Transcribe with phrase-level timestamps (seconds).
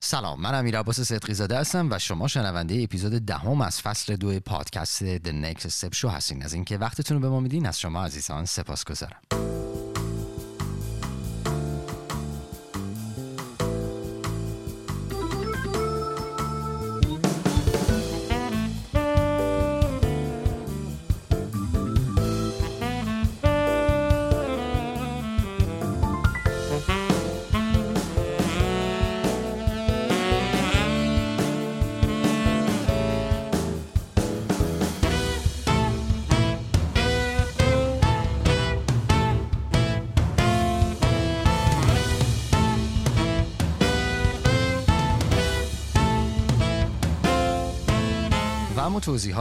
[0.00, 5.16] سلام من امیر عباس صدقی هستم و شما شنونده اپیزود دهم از فصل دو پادکست
[5.16, 6.42] The Next Step Show هستین.
[6.42, 8.84] از اینکه وقتتون رو به ما میدین از شما عزیزان سپاس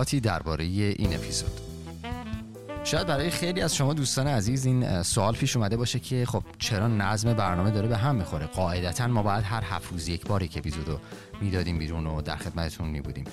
[0.08, 1.52] توضیحاتی درباره این اپیزود.
[2.84, 6.88] شاید برای خیلی از شما دوستان عزیز این سوال پیش اومده باشه که خب چرا
[6.88, 10.58] نظم برنامه داره به هم می‌خوره؟ قاعدتا ما باید هر هفت روز یک بار یک
[10.58, 11.00] اپیزودو
[11.42, 13.24] می‌دادیم بیرون و در خدمتتون میبودیم.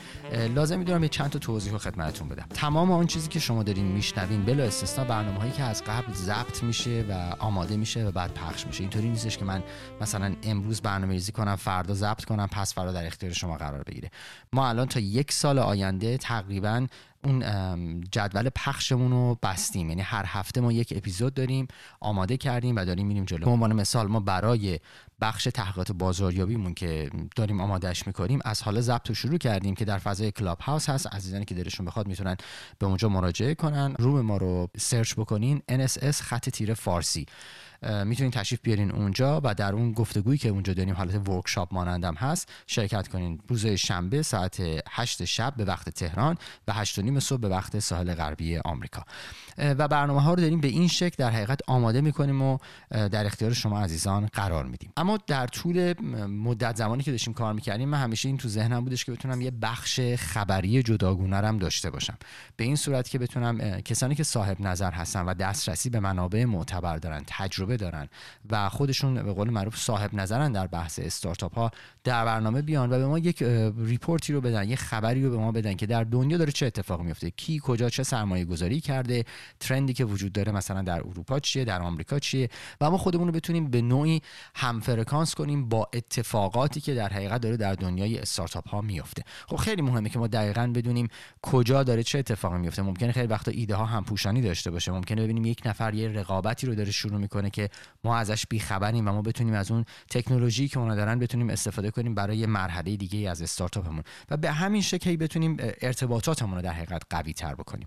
[0.54, 2.46] لازم می‌دونم یه چند تا توضیح رو خدمتتون بدم.
[2.54, 6.62] تمام آن چیزی که شما دارین میشنوین بلا استثنا برنامه هایی که از قبل ضبط
[6.62, 8.80] میشه و آماده میشه و بعد پخش میشه.
[8.80, 9.62] اینطوری نیستش که من
[10.00, 14.10] مثلا امروز برنامه ریزی کنم فردا ضبط کنم پس فردا در اختیار شما قرار بگیره.
[14.52, 16.86] ما الان تا یک سال آینده تقریبا
[17.24, 19.88] اون جدول پخشمون رو بستیم.
[19.88, 21.68] یعنی هر هفته ما یک اپیزود داریم
[22.00, 23.44] آماده کردیم و داریم میریم جلو.
[23.44, 24.80] به عنوان مثال ما برای
[25.20, 29.98] بخش تحقیقات بازاریابیمون که داریم آمادهش می‌کنیم از حالا ضبط رو شروع کردیم که در
[29.98, 31.06] فضای کلاب هاوس هست.
[31.06, 32.36] عزیزانی که دلشون بخواد می‌تونن
[32.78, 33.94] به اونجا مراجعه کنن.
[33.98, 35.62] room ما رو search بکنین.
[35.70, 37.26] NSS خط تیره فارسی.
[38.04, 42.48] می‌تونین تشریف بیارین اونجا و در اون گفتگویی که اونجا داریم حالت workshop مانندم هست
[42.66, 43.40] شرکت کنین.
[43.48, 46.36] روز شنبه ساعت 8 شب به وقت تهران
[46.68, 49.02] و 8 نیم صبح به وقت ساحل غربی آمریکا.
[49.58, 52.58] و برنامه ها رو داریم به این شکل در حقیقت آماده می‌کنیم و
[52.90, 54.92] در اختیار شما عزیزان قرار میدیم.
[54.96, 55.94] اما در طول
[56.26, 59.50] مدت زمانی که داشتیم کار می‌کردیم من همیشه این تو ذهنم بودش که بتونم یه
[59.50, 62.16] بخش خبری جداگونه هم داشته باشم.
[62.56, 66.96] به این صورت که بتونم کسانی که صاحب نظر هستن و دسترسی به منابع معتبر
[66.96, 68.08] دارن تجربه دارن
[68.50, 71.70] و خودشون به قول معروف صاحب نظرن در بحث استارتاپ ها
[72.04, 73.42] در برنامه بیان و به ما یک
[73.78, 76.66] report ی رو بدن یه خبری رو به ما بدن که در دنیا داره چه
[76.66, 79.24] اتفاقی میفته کی کجا چه سرمایه گذاری کرده
[79.60, 82.48] trend ی که وجود داره مثلا در اروپا چیه در آمریکا چیه؟
[82.80, 84.22] و ما خودمون رو بتونیم به نوعی
[84.54, 89.82] همفرکانس کنیم با اتفاقاتی که در حقیقت داره در دنیای استارتاپ ها میفته خب خیلی
[89.82, 91.08] مهمه که ما دقیقا بدونیم
[91.42, 94.92] کجا داره چه اتفاقی میفته ممکنه خیلی وقتا ایده ها همپوشانی داشته باشه.
[94.92, 97.68] ممکنه ببینیم یک نفر یه رقابتی رو داره شروع می‌کنه که
[98.04, 102.14] ما ازش بیخبریم و ما بتونیم از اون تکنولوژی که اونا دارن بتونیم استفاده کنیم
[102.14, 104.02] برای مرحله دیگه از استارتاپمون.
[104.30, 107.86] و به همین شکلی بتونیم ارتباطاتمون رو در حقیقت قوی تر بکنیم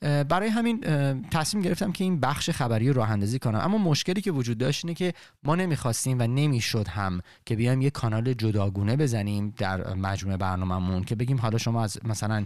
[0.00, 0.84] برای همین
[1.30, 3.58] تصمیم گرفتم که این بخش خبری رو راه اندازی کنم.
[3.58, 5.14] اما مشکلی که وجود داشت اینه که
[5.44, 11.14] ما نمی‌خواستیم و نمی‌شد هم که بیایم یه کانال جداگونه بزنیم در مجموعه برنامهمون که
[11.14, 12.44] بگیم حالا شما از مثلا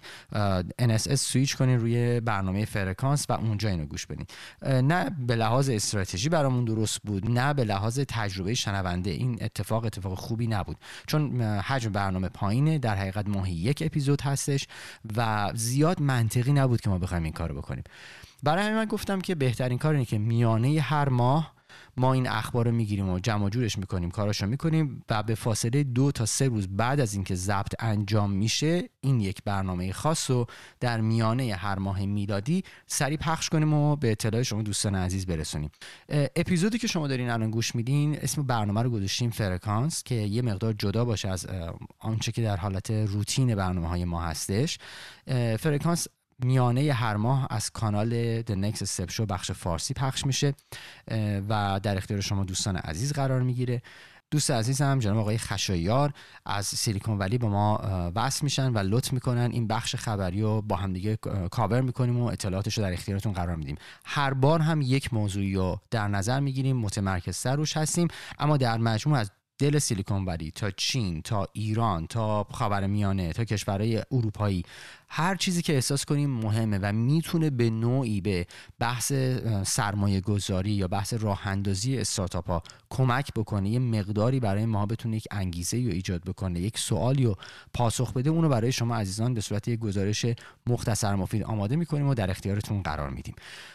[0.83, 4.27] NSS سویچ کنین روی برنامه فرکانس و اونجا اینو گوش بدین.
[4.63, 9.11] نه به لحاظ استراتژی برامون درست بود نه به لحاظ تجربه شنونده.
[9.11, 10.77] این اتفاق اتفاق خوبی نبود.
[11.07, 14.67] چون حجم برنامه پایینه در حقیقت ماهی یک اپیزود هستش
[15.17, 17.85] و زیاد منطقی نبود که ما بخوایم این کارو بکنیم.
[18.43, 21.57] برای همین من گفتم که بهترین کار اینه که میانه هر ماه
[21.97, 26.13] ما این اخبار رو می‌گیریم و جمع جورش می‌کنیم کاراشو می‌کنیم و به فاصله دو
[26.13, 30.47] تا سه روز بعد از اینکه ضبط انجام میشه این یک برنامه خاص رو
[30.81, 35.71] در میانه هر ماه میلادی سریع پخش کنیم و به اطلاع شما دوستان عزیز برسونیم.
[36.09, 40.73] اپیزودی که شما دارین الان گوش میدین اسم برنامه رو گذاشتیم فرکانس که یه مقدار
[40.73, 41.47] جدا باشه از
[41.99, 44.79] آنچه که در حالت روتین برنامه های ما هستش.
[45.59, 46.07] فرکانس
[46.45, 50.55] میانه هر ماه از کانال The Next Step Show بخش فارسی پخش میشه
[51.49, 53.83] و در اختیار شما دوستان عزیز قرار می‌گیره.
[54.31, 56.13] دوست عزیزم جناب آقای خشایار
[56.47, 57.81] از سیلیکون ولی با ما
[58.15, 59.51] وصل میشن و لطف می‌کنن.
[59.53, 61.17] این بخش خبری رو با همدیگه
[61.51, 63.77] کاور می‌کنیم و اطلاعاتش رو در اختیارتون قرار میدیم.
[64.05, 68.09] هر بار هم یک موضوعی رو در نظر می‌گیریم متمرکزتر روش هستیم.
[68.39, 74.03] اما در مجموع از دل سیلیکون ولی تا چین تا ایران تا خاورمیانه تا کشورهای
[74.13, 74.65] اروپایی
[75.09, 78.47] هر چیزی که احساس کنیم مهمه و می‌تونه به نوعی به
[78.79, 79.13] بحث
[79.67, 85.17] سرمایه گذاری یا بحث راه اندازی استارتاپ ها کمک بکنه یه مقداری برای ما بتونه
[85.17, 87.37] یک انگیزه رو ایجاد بکنه یک سوالی رو
[87.75, 90.27] پاسخ بده اونو برای شما عزیزان به صورت یک گزارش
[90.67, 93.35] مختصر مفید آماده می‌کنیم و در اختیارتون قرار میدیم.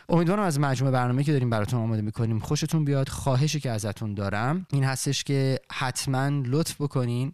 [0.10, 3.10] امیدوارم از مجموعه برنامه که داریم براتون آماده می‌کنیم خوشتون بیاد.
[3.10, 7.34] خواهشی که ازتون دارم این هستش که حتما لطف بکنین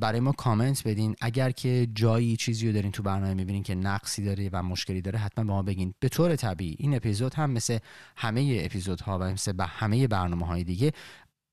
[0.00, 1.16] برای ما کامنت بدین.
[1.20, 5.18] اگر که جایی چیزی رو دارین تو برنامه می‌بینین که نقصی داره و مشکلی داره
[5.18, 5.94] حتما به ما بگین.
[6.00, 7.78] به طور طبیعی این اپیزود هم مثل
[8.16, 10.92] همه اپیزودها و مثل همه برنامه های دیگه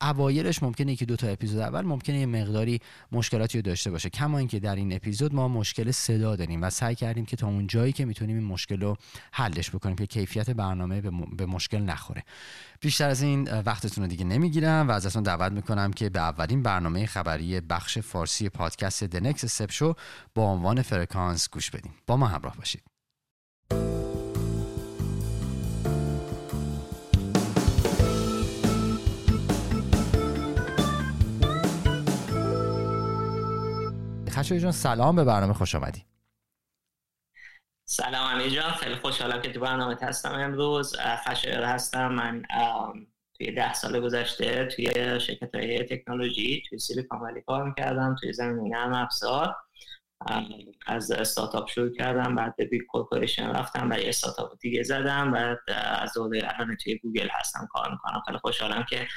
[0.04, 2.80] اوایرش ممکنه که دو تا اپیزود اول ممکنه یه مقداری
[3.12, 4.10] مشکلاتی رو داشته باشه.
[4.10, 7.68] کما اینکه در این اپیزود ما مشکل صدا داریم و سعی کردیم که تا اون
[7.68, 8.98] جایی که می‌تونیم این مشکل رو
[9.32, 11.02] حلش بکنیم که کیفیت برنامه
[11.38, 12.24] به مشکل نخوره.
[12.82, 17.06] بیشتر از این وقتتون رو دیگه نمی‌گیرم و ازتون دعوت می‌کنم که به اولین برنامه
[17.06, 19.94] خبری بخش فارسی پادکست دنکس سپ شو
[20.36, 22.84] با عنوان فرکانس گوش بدیم با ما همراه باشید.
[34.44, 36.06] خشی جان سلام به برنامه خوش آمدی
[37.86, 40.96] سلام امیر جان خیلی خوشحالم که تو برنامه هستم امروز.
[41.00, 42.08] خشایر هستم.
[42.08, 42.44] من
[43.38, 44.86] توی ده سال گذشته توی
[45.20, 49.56] شرکت های تکنولوژی توی سیلیکون ولی کار می‌کردم توی زمینه نرم افزار.
[50.88, 55.60] از استارتاپ شروع کردم بعد به big corporation رفتم برای استارتاپ دیگه زدم بعد
[56.02, 58.22] از دوره الان توی گوگل هستم کار می‌کنم.
[58.26, 59.08] خیلی خوشحالم که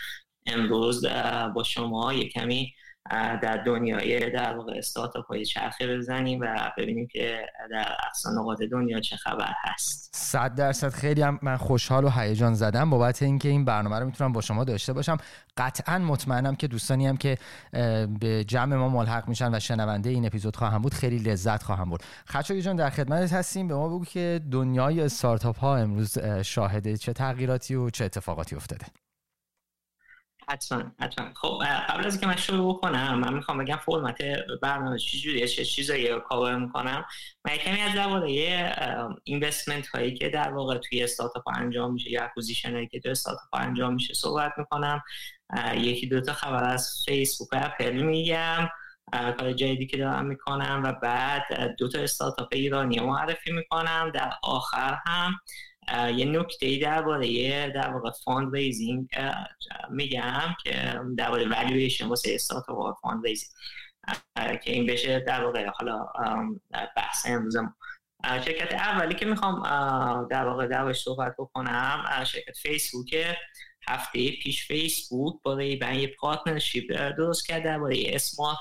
[0.47, 1.07] امروز
[1.55, 2.75] با شما یه کمی
[3.11, 9.01] در دنیای در واقع استارتاپ های چرخه بزنیم و ببینیم که در اقصا نقاط دنیا
[9.01, 10.11] چه خبر هست.
[10.15, 10.89] صد درصد.
[10.89, 14.65] خیلی هم من خوشحال و هیجان زدم بابت اینکه این برنامه رو می‌تونم با شما
[14.65, 15.17] داشته باشم.
[15.57, 17.39] قطعا مطمئنم که دوستانی هم که
[18.21, 22.05] به جمع ما ملحق میشن و شنونده این اپیزود خواهم بود خیلی لذت خواهم برد.
[22.29, 23.69] خچوی جان در خدمت هستیم.
[23.69, 28.87] به ما بگو که دنیای استارتاپ ها امروز شاهده چه تغییراتی و چه اتفاقاتی افتاده.
[30.49, 31.29] حتما حتما.
[31.35, 34.19] خب قبل از اینکه من شروع بکنم من می‌خوام بگم فرمت
[34.63, 37.05] برنامه چجوریه چه چیزایی رو کاور می‌کنم.
[37.45, 38.31] من کمی از درباره
[39.25, 43.49] investment هایی که در واقع توی استارتاپ انجام میشه یا acquisition هایی که توی استارتاپ
[43.53, 45.03] انجام میشه صحبت می‌کنم.
[45.75, 48.69] یکی دو تا خبر از فیسبوک و اپل میگم.
[49.13, 54.11] کار جدیدی که دارم می‌کنم و بعد دو تا استارتاپ ایرانی معرفی می‌کنم.
[54.15, 55.41] در آخر هم
[56.17, 59.09] یه نکته درباره در واقع fundraising
[59.91, 63.51] میگم که درباره والویشن واسه استارتاپ fundraising
[64.37, 66.07] که این بشه در واقع حالا
[66.97, 67.57] بحث امروز
[68.25, 69.63] شرکت اولی که می‌خوام
[70.29, 73.37] در واقع دربارش صحبت بکنم شرکت فیسبوک
[73.89, 78.59] هفته پیش فیسبوک با ریبن یه partnership درست کرد درباره smart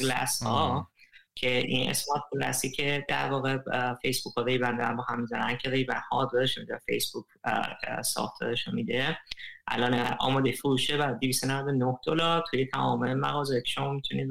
[0.00, 0.89] glass ها.
[1.40, 3.58] که این smart glass ی که در واقع
[4.02, 7.24] فیسبوک و ریبن دارن با هم می‌زنن که ریبن هاردورش میده فیسبوک
[8.04, 9.18] سافتورش میده.
[9.68, 14.28] الان آماده فروشه و 299 دلار توی تمام مغازه که شما می‌تونید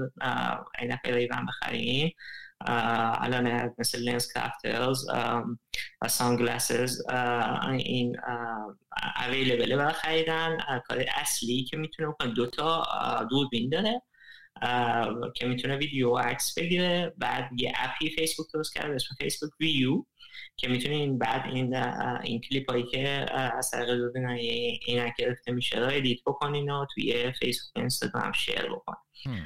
[0.79, 2.11] عینک ریبن بخرین.
[2.61, 5.05] الان مثل لنس کرافترز
[6.01, 7.01] و سانگلاسز
[7.71, 8.17] این
[9.25, 10.57] اویلیبله برای خریدن.
[10.87, 12.83] کار اصلی که می‌تونه دو دوتا
[13.29, 14.01] دوربین داره.
[15.35, 19.51] که می‌تونه ویدیو و عکس بگیره بعد یه app ی فیسبوک درست کرده اسم فیسبوک
[19.59, 20.03] ویو
[20.57, 21.75] که می‌تونین بعد این
[22.23, 27.31] این کلیپ هایی که از طریق دوربین این گرفته میشه رو edit بکنین و توی
[27.31, 29.45] فیسبوک و اینستاگرام share بکنین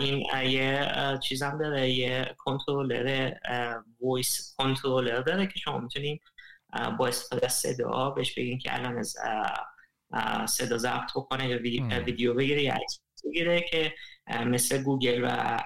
[0.00, 3.32] این یه چیزم داره یه controller
[4.00, 6.18] voice controller داره که شما می‌تونین
[6.98, 9.16] با استفاده از صدا بهش بگین که الان از
[10.50, 11.58] صدا ضبط بکنه یا
[12.02, 13.94] ویدیو بگیره یا عکس بگیره که
[14.46, 15.58] مثل گوگل و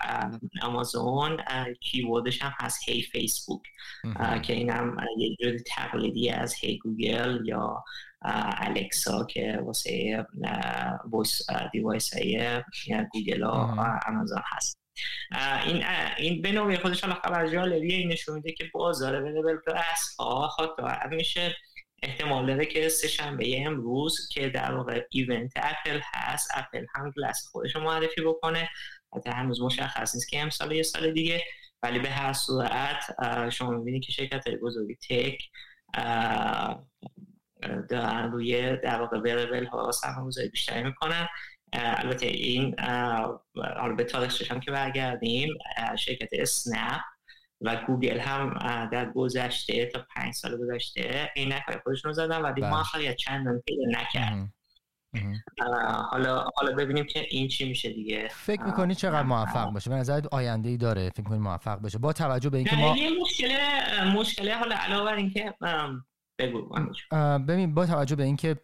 [0.63, 1.37] آمازون
[1.81, 3.63] keyword ش هم هست hey فیسبوک
[4.43, 7.85] که این هم یه جور تقلیدی از hey گوگل یا
[8.23, 10.27] الکسا که واسه
[11.11, 12.63] voice device های
[13.13, 13.49] گوگل و
[14.07, 14.81] آمازون هست.
[15.67, 15.85] این
[16.19, 20.49] این به نوعی خودش حالا خبر جالبیه این نشون میده که بازار wearable glass ها
[20.49, 21.57] خاطر میشه
[22.03, 27.49] احتمال داره که سه شنبه امروز که در واقع event اپل هست اپل هم glass
[27.53, 28.69] خودش رو معرفی بکنه.
[29.17, 31.45] حتی هنوز مشخص نیست که امسال یه سال دیگه
[31.83, 33.17] ولی به هر صورت
[33.51, 35.43] شما می‌بینید که شرکت های بزرگی tech
[37.89, 41.29] دارن روی در واقع wearable ها سرمایه‌گذاری بیشتری می‌کنن.
[41.73, 42.81] البته این
[43.55, 45.49] حالا به تاریخش هم که برگردیم
[45.99, 47.01] شرکت اسنپ
[47.61, 48.55] و گوگل هم
[48.93, 52.71] در گذشته تا پنج سال گذشته این های خودشون رو زدن ولی بله.
[52.71, 54.53] موفقیت چندان پیدا نکرد
[56.11, 58.29] حالا حالا ببینیم که این چی میشه دیگه.
[58.31, 62.13] فکر می‌کنی چقدر موفق باشه؟ به نظر آینده ای داره فکر می‌کنی موفق باشه؟ با
[62.13, 63.49] توجه به اینکه ما مشکل
[64.15, 65.55] مشکل حالا علاوه بر اینکه
[66.39, 66.75] بگو
[67.49, 68.57] ببین با توجه به اینکه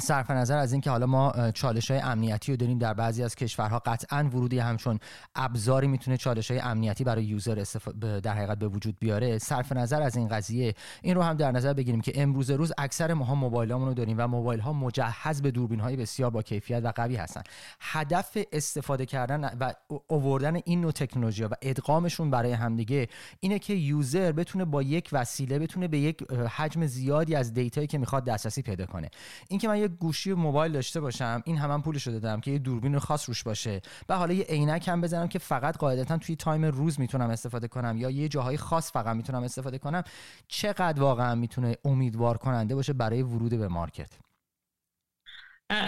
[0.00, 3.78] صرف نظر از اینکه حالا ما چالش های امنیتی رو داریم در بعضی از کشورها
[3.78, 4.98] قطعا ورودی همچون
[5.34, 7.88] ابزاری می‌تونه چالش های امنیتی برای user استف...
[8.22, 9.38] در حقیقت به وجود بیاره.
[9.38, 13.14] صرف نظر از این قضیه این رو هم در نظر بگیریم که امروز روز اکثر
[13.14, 16.92] ماها موبایلامون رو داریم و موبایل ها مجهز به دوربین های بسیار با کیفیت و
[16.96, 17.42] قوی هستن.
[17.80, 19.72] هدف استفاده کردن و
[20.06, 23.08] اووردن این نوع تکنولوژی و ادغامشون برای همدیگه
[23.40, 27.86] اینه که user بتونه با یک وسیله بتونه به یک حجم زیادی از data یی
[27.86, 29.10] که می‌خواد دسترسی پیدا کنه.
[29.48, 31.42] اینکه من یه گوشی موبایل داشته باشم.
[31.46, 33.80] این هم, هم پولش رو دادم که یه دوربین خاص روش باشه.
[34.08, 37.96] و حالا یه عینک هم بزنم که فقط قاعدتا توی time روز می‌تونم استفاده کنم
[37.96, 40.02] یا یه جاهای خاص فقط می‌تونم استفاده کنم.
[40.48, 44.18] چقدر واقعا می‌تونه امیدوار کننده باشه برای ورود به market؟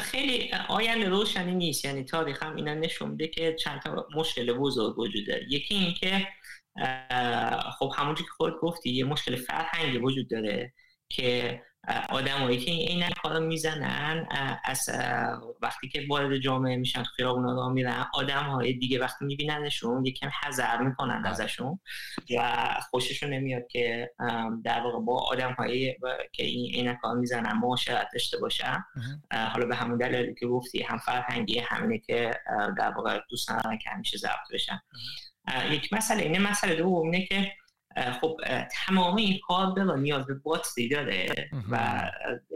[0.01, 1.85] خیلی آینده روشنی نیست.
[1.85, 5.95] یعنی تاریخ هم اینو نشون میده که چند تا مشکل بزرگ وجود داره یکی این
[5.95, 6.27] که
[7.79, 10.73] خب همونجور که خودت گفتی یه مشکل فرهنگی وجود داره
[11.09, 11.63] که
[12.09, 14.27] آدمایی که این کارو می‌زنن
[14.65, 14.91] از
[15.63, 20.83] وقتی که وارد جامعه میشن خیابون را میرن آدم های دیگه وقتی میبیننشون یکم حذر
[20.83, 21.23] می‌کنن.
[21.27, 21.81] ازشون
[22.39, 24.11] و خوششون نمیاد که
[24.65, 25.97] در واقع با آدم هایی
[26.33, 28.85] که این این کار می‌زنن معاشرت داشته باشن.
[29.33, 32.31] حالا به همون دلیلی که گفتی هم فرهنگی همینه که
[32.79, 34.81] در واقع دوست ندارن که همیشه ضبط بشن.
[35.71, 37.53] یک مسئله اینه مسئله دوم اینه که
[38.21, 38.37] خب
[38.87, 42.03] تمام این هاردور نیاز به باتری داره و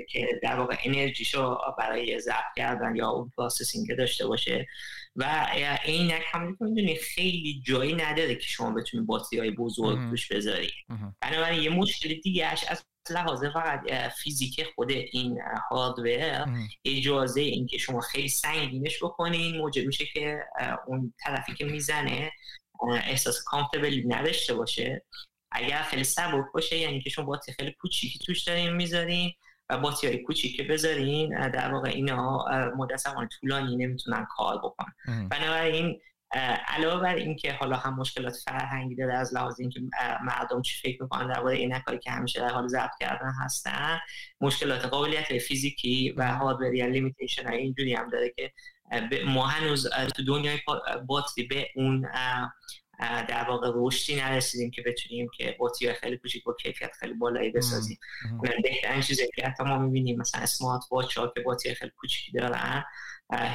[0.09, 4.67] که در واقع انرژیشو برای ضبط کردن یا اون processing داشته باشه.
[5.17, 5.47] و
[5.85, 10.73] عینک هم می‌دونی خیلی جایی نداره که شما بتونید باتری های بزرگ توش بذاری.
[11.21, 13.81] بنابراین یه مشکل دیگه اش از لحاظ فقط
[14.23, 15.39] فیزیک خود این
[15.71, 16.47] hardware
[16.85, 20.41] اجازه اینکه شما خیلی سنگینش بکنین موجب میشه که
[20.87, 22.33] اون طرفی که می‌زنه
[22.87, 25.05] احساس comfortable ی نداشته باشه.
[25.53, 29.33] اگر خیلی سبک باشه یعنی که شما باطی خیلی کوچیکی توش دارین می‌ذارین
[29.71, 32.45] و باطی های کوچیکی بذارین در واقع اینا
[32.77, 34.95] مدت زمان طولانی نمی‌تونن کار بکنن.
[35.31, 36.01] بنابراین
[36.67, 39.81] علاوه بر اینکه حالا هم مشکلات فرهنگی داره از لحاظ اینکه
[40.25, 43.99] مردم چی فکر می‌کنن درباره این کاری که همیشه در حال ضبط کردن هستن
[44.41, 48.53] مشکلات قابلیت فیزیکی و هاردوری لیمیتیشن های اینجوری هم داره که
[49.27, 50.59] ما هنوز تو دنیای
[51.07, 52.09] باتری به اون
[53.29, 57.99] در واقع رشدی نرسیدیم که بتونیم که باتری خیلی کوچیک با کیفیت خیلی بالایی بسازیم.
[58.63, 62.85] بهترین چیزی که حتی ما می‌بینیم مثلا smart watch ها که باتری خیلی کوچیکی دارن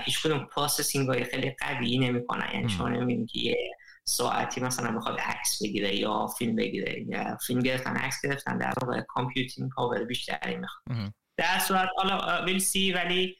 [0.03, 2.49] هیچ کدوم processing های خیلی قوی نمی‌کنن.
[2.53, 3.57] یعنی شما نمی‌بینید که یه
[4.05, 7.05] ساعتی مثلا بخواد عکس بگیره یا فیلم بگیره.
[7.07, 10.97] یا فیلم گرفتن عکس گرفتن در واقع computing power بیشتری می‌خواد.
[11.37, 13.35] در صورت حالا we'll see ولی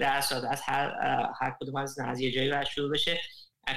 [0.00, 0.90] در صورت از هر
[1.40, 3.20] هر کدوم از از یه جایی باید شروع بشه.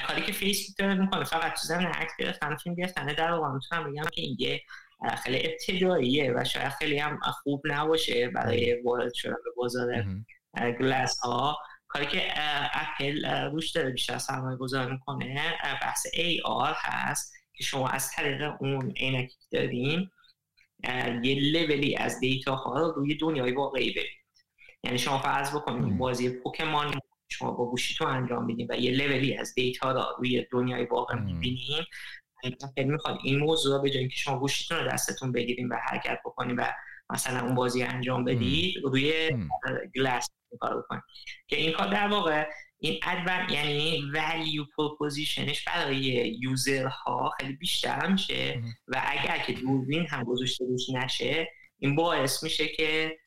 [0.07, 3.91] کاری که فیسبوک داره می‌کنه فقط تو زمین عکس گرفتن فیلم گرفتن در واقع می‌تونم
[3.91, 4.59] بگم که این
[5.23, 10.05] خیلی ابتداییه و شاید خیلی هم خوب نباشه برای وارد شدن به بازار
[10.79, 12.21] گلاس ها کاری که
[12.73, 18.91] اپل روش داره بیشتر سرمایه گذار می‌کنه بحث AR هست که شما از طریق اون
[18.91, 20.11] عینکی که داریم
[21.23, 24.26] یه لولی از دیتا ها رو روی دنیای واقعی ببینید
[24.83, 29.37] یعنی شما فرض بکنید بازی پوکمان شما با گوشیتون انجام میدین و یه level ی
[29.37, 31.83] از data رو روی دنیای واقع می‌بینیم
[32.77, 36.73] می‌خواد این موضوع به جای که شما گوشیتون رو دستتون بگیریم و حرکت بکنیم و
[37.09, 39.29] مثلا اون بازی انجام بدید روی
[39.95, 41.03] glass کار بکنید
[41.47, 47.53] که این کار در واقع این advan یعنی value proposition ش برای user ها خیلی
[47.53, 51.47] بیشتر میشه و اگر که دوربین هم گذاشته روش نشه
[51.79, 53.17] این باعث میشه که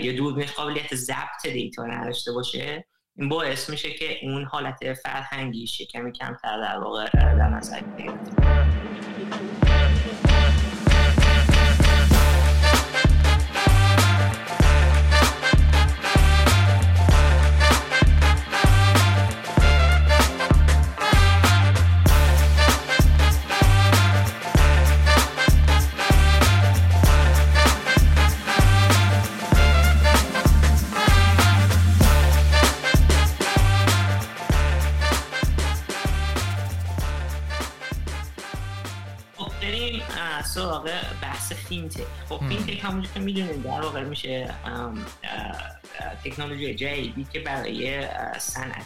[0.00, 6.12] یه دوربین قابلیت ضبط دیتا نداشته باشه این باعث میشه که اون حالت فرهنگیش کمی
[6.12, 7.80] کمتر در واقع در نظر
[41.68, 42.06] FinTech.
[42.28, 44.54] خب FinTech همونجور که می‌دونید در واقع میشه
[46.24, 48.08] تکنولوژی جدیدی که برای
[48.38, 48.84] صنعت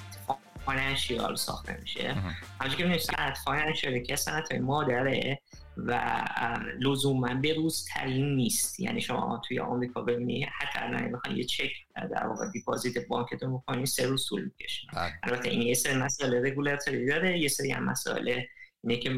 [0.67, 2.13] financial ساخته میشه
[2.61, 5.41] همونجور که می‌دونید صنعت financial که صنعت مادره
[5.77, 6.23] و
[6.81, 8.81] لزوما به روز ترین نیست.
[8.81, 13.87] یعنی شما توی آمریکا ببینید حتی نه می‌خواین یه چک در واقع deposit بانکتون بکنید
[13.87, 14.87] سه روز طول می‌کشه.
[14.93, 15.13] بله.
[15.23, 18.49] البته این یه سری مسئله رگولاتوری داره یه سری هم مسئله
[18.85, 19.11] اینه که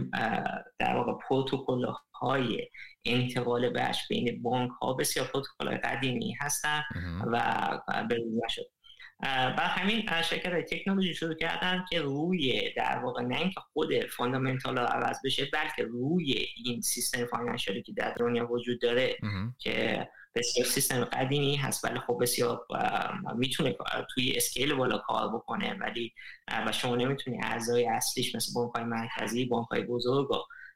[0.78, 1.86] در واقع پروتکل
[2.22, 2.68] های
[3.04, 6.82] انتقال بهش بین بانک ها بسیار پروتکل قدیمی هستن
[7.32, 8.16] و به
[8.48, 8.66] شد
[9.56, 14.78] و همین شرکت های تکنولوژی شروع کردن که روی در واقع نه اینکه خود fundamental
[14.78, 19.16] ها عوض بشه بلکه روی این سیستم financial ی که در دنیا وجود داره
[19.58, 22.66] که بسیار سیستم قدیمی هست ولی خب بسیار
[23.36, 23.76] می‌تونه
[24.14, 26.12] توی scale بالا کار بکنه ولی
[26.66, 30.28] و شما نمی‌تونی اعضای اصلیش مثل بانک های مرکزی بانک های بزرگ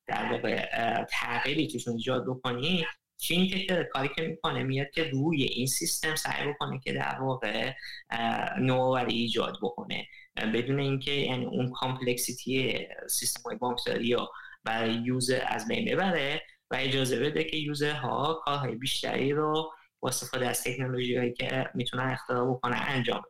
[0.07, 0.69] در واقع
[1.05, 2.87] تغییری توشون ایجاد بکنی
[3.19, 7.73] FinTech داره کاری که می‌کنه میاد که روی این سیستم سعی بکنه که در واقع
[8.61, 10.07] نوآوری ایجاد بکنه.
[10.37, 14.31] بدون اینکه یعنی اون complexity سیستم های بانکداری یا
[14.65, 20.09] برای user از بین ببره و اجازه بده که user ها کارهای بیشتری رو با
[20.09, 23.23] استفاده از تکنولوژی هایی که می‌تونن اختراع بکنن انجام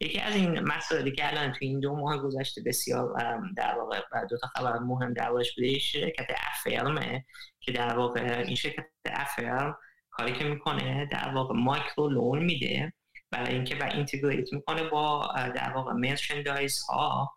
[0.00, 3.14] یکی از این مسائلی که الان تو این دو ماه گذشته بسیار
[3.56, 4.00] در واقع
[4.30, 7.24] دو تا خبر مهم دربارش بوده شرکت افرمه
[7.60, 9.76] که در واقع این شرکت افرم
[10.10, 12.92] کاری که می‌کنه در واقع مایکرو لون میده
[13.30, 17.30] برای اینکه و اینتگریت می‌کنه با در واقع مرچندایز ها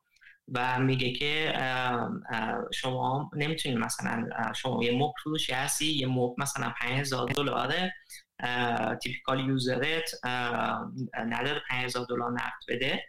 [0.53, 1.53] و میگه که
[2.73, 7.93] شما نمی‌تونید مثلا شما یه موب فروشی هستی یه موب مثلا 5000 دلاره
[9.03, 10.25] typical user ت
[11.13, 13.03] نداره 5000 دلار نقد بده.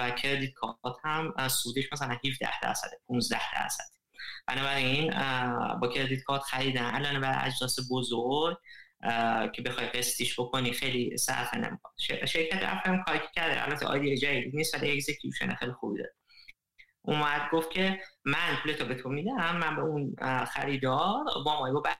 [0.00, 3.84] و credit card هم سودش مثلا 17 درصد 15 درصد
[4.46, 5.10] بنابراین
[5.80, 8.56] با credit card خریدن الان برای اجناس بزرگ
[9.52, 11.92] که بخوای قسطیش بکنی خیلی صرفه نمی‌کنه.
[12.26, 16.14] شرکت Affirm کاری کرده البته idea جدید نیست ولی execution خیلی خوبی داره.
[17.02, 21.90] اومد گفت که من پولتو به تو میدم من به اون خریدار با ما با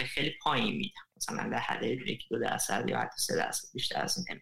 [0.00, 1.11] خیلی پایین میدم.
[1.30, 4.40] مثلا در حد یکی دو درصد یا حتی سه درصد بیشتر از این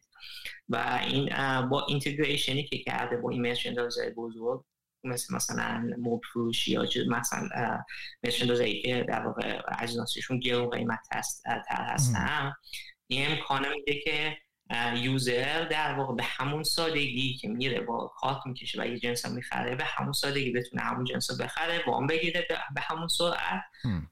[0.68, 1.28] و این
[1.68, 4.64] با اینتگریشنی که کرده با این مرچندایزر بزرگ
[5.04, 6.22] مثل مثلا موب
[6.66, 7.48] یا مثلا
[8.24, 12.52] مرچندایزری که در واقع اجناسشون گرون قیمت هست هستن
[13.06, 14.36] این امکانه میده که
[14.94, 19.76] یوزر در واقع به همون سادگی که میره با کارت می‌کشه و یه جنس می‌خره
[19.76, 23.62] به همون سادگی بتونه همون جنس رو بخره وام بگیره به همون سرعت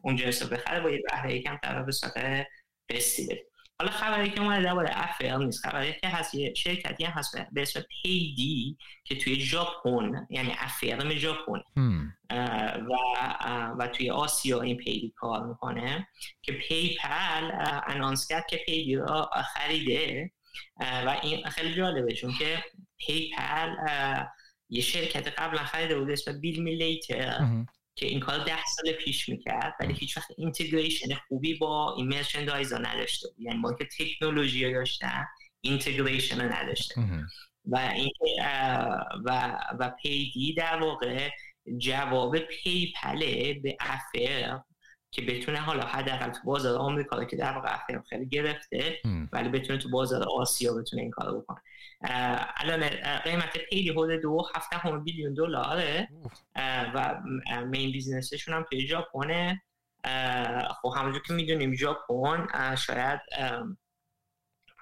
[0.03, 2.47] اون جنس رو بخره با یه بهره ی کم طرف به صورت
[2.91, 3.45] قسطی بده.
[3.81, 5.67] حالا خبری که اومده درباره Affirm نیست.
[5.67, 11.15] خبری که هست یه شرکتی هم هست به اسم Paidy که توی ژاپن یعنی Affirm
[11.15, 11.61] ژاپن.
[12.91, 12.97] و
[13.79, 16.09] و توی آسیا این Paidy کار می‌کنه
[16.43, 17.51] که PayPal
[17.87, 20.31] announce کرد که Paidy را خریده.
[20.81, 22.65] و این خیلی جالبه چون که
[22.97, 23.75] PayPal
[24.71, 27.65] یه شرکت قبلا خریده بود اسم Bill Me Later
[27.97, 32.73] که این کار ده سال پیش می‌کرد ولی هیچ وقت integration خوبی با این merchandise
[32.73, 33.47] نداشته بود.
[33.47, 35.27] یعنی با اینکه تکنولوژی داشتن
[35.61, 36.95] integration نداشته
[37.65, 38.13] و این
[39.25, 41.31] و و Paidy در واقع
[41.79, 44.61] جواب PayPal ه به Affirm
[45.11, 47.77] که بتونه حالا حداقل تو بازار آمریکا که در واقع
[48.09, 49.01] خیلی گرفته
[49.33, 51.61] ولی بتونه تو بازار آسیا بتونه این کارو بکنه.
[52.57, 52.89] الان
[53.25, 56.09] قیمت پیلی حدود دو هفته همه بیلیون دلاره.
[56.95, 57.21] و
[57.67, 59.63] مین بیزنسشون هم توی ژاپنه.
[60.83, 63.21] خب همونجور که می‌دونیم ژاپن شاید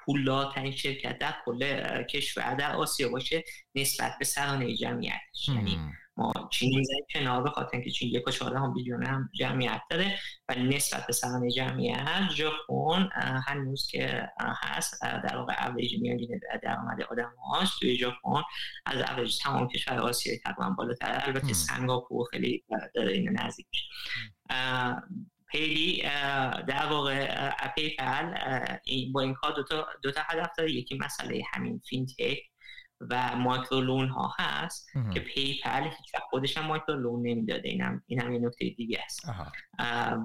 [0.04, 5.48] پولاترین شرکت در کل کشور در آسیا باشه نسبت به سرانه جمعیتش.
[5.48, 5.80] یعنی
[6.16, 10.18] ما چین می‌زنیم کنار به خاطر اینکه چین یک و هم بیلیون هم جمعیت داره
[10.48, 13.08] و نسبت به سرانه جمعیت ژاپن
[13.46, 15.02] هنوز که هست.
[15.02, 18.42] در واقع اوریج میانگین درآمد آدم هاش توی ژاپن.
[18.86, 21.22] از اوریج تمام کشور آسیایی تقریبا بالاتر.
[21.26, 23.66] البته سنگاپور خیلی داره اینو نزدیک
[25.48, 26.02] ولی
[26.66, 28.34] در واقع PayPal
[29.12, 30.72] با این کار دو تا, دو تا هدف داره.
[30.72, 32.38] یکی مسئله همین fintech
[33.00, 37.68] و micro loan ها هست که PayPal هیچ وقت خودش هم micro loan نمی‌داده.
[37.68, 39.28] اینم این هم یه نکته دیگه است.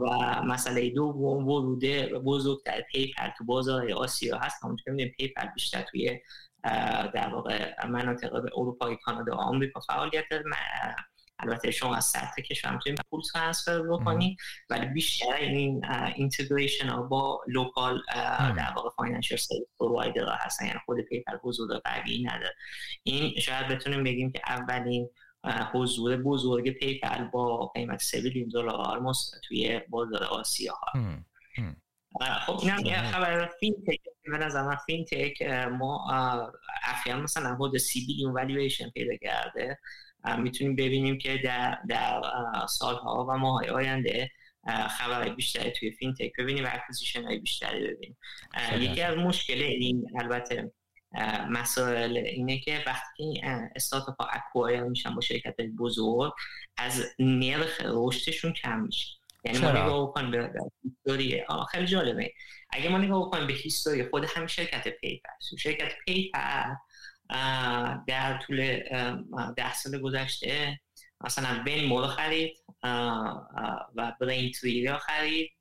[0.01, 1.85] و مسئله دوم ورود
[2.25, 4.63] بزرگتر PayPal تو بازار آسیا هست.
[4.63, 6.19] همونطور که می‌دونیم PayPal بیشتر توی
[7.13, 10.25] در واقع مناطق اروپای کانادا و آمریکا فعالیت
[11.41, 14.37] البته شما از سطح کشور می‌تونید پول transfer بکنی
[14.69, 18.01] ولی بیشتر این integration ها با local
[18.57, 20.65] در واقع financial service provider ها هستن.
[20.65, 22.55] یعنی خود PayPal حضور قوی نداره.
[23.03, 25.09] این شاید بتونیم بگیم که اولین
[25.73, 29.13] حضور بزرگ PayPal با قیمت 3 billion دلار
[29.47, 30.91] توی بازار آسیا ها
[32.45, 36.07] خب این هم خبر fintech به نظر من fintech ما
[36.83, 39.79] افیان مثلا حدود 30 billion valuation پیدا کرده.
[40.37, 42.21] می‌تونیم ببینیم که در, در
[42.69, 44.31] سالها و ماهای آینده
[44.89, 48.17] خبر بیشتری توی fintech ببینیم و acquisition های بیشتری ببینیم.
[48.77, 50.71] یکی از مشکل این البته
[51.49, 53.41] مسائل اینه که وقتی
[53.75, 56.33] استارتاپ ها اکوایر میشن با شرکت بزرگ
[56.77, 59.17] از نرخ رشدشون کم میشه.
[59.45, 60.51] یعنی ما نگاه بکنیم به
[60.83, 62.33] هیستوری خیلی جالبه.
[62.69, 65.29] اگه ما نگاه بکنیم به هیستوری خود همین شرکت پیپر.
[65.59, 66.73] شرکت پیپر
[68.07, 68.79] در طول
[69.57, 70.79] ده سال گذشته
[71.21, 72.57] مثلا بین مورو خرید
[73.95, 75.51] و برین تری را خرید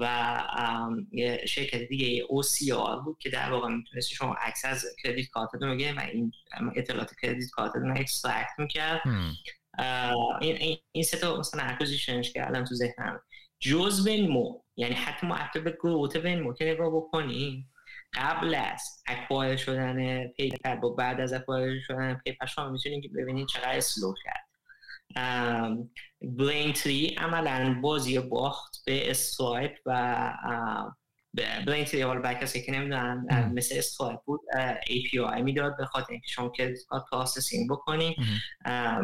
[0.00, 5.53] و یه شرکت دیگه OCR بود که در واقع می‌تونست شما عکس از credit card
[5.53, 6.32] تون بگیره و این
[6.76, 9.02] اطلاعات credit card تون رو extract می‌کرد.
[10.40, 13.20] این این سه تا مثلا acquisition ش که الان تو ذهنم.
[13.60, 17.69] جز Venmo یعنی حتی ما حتی به growth Venmo که نگاه بکنیم
[18.14, 23.76] قبل از acquire شدن PayPal با بعد از acquire شدن PayPal شما می‌تونید ببینید چقدر
[23.76, 24.46] slow کرد.
[26.22, 30.32] Braintree عملا بازی باخت به Stripe و
[31.66, 34.40] Braintree حالا برای کسی که نمی‌دونن مثل Stripe بود
[34.86, 36.74] API می‌داد به خاطر اینکه شما که
[37.12, 38.16] processing بکنی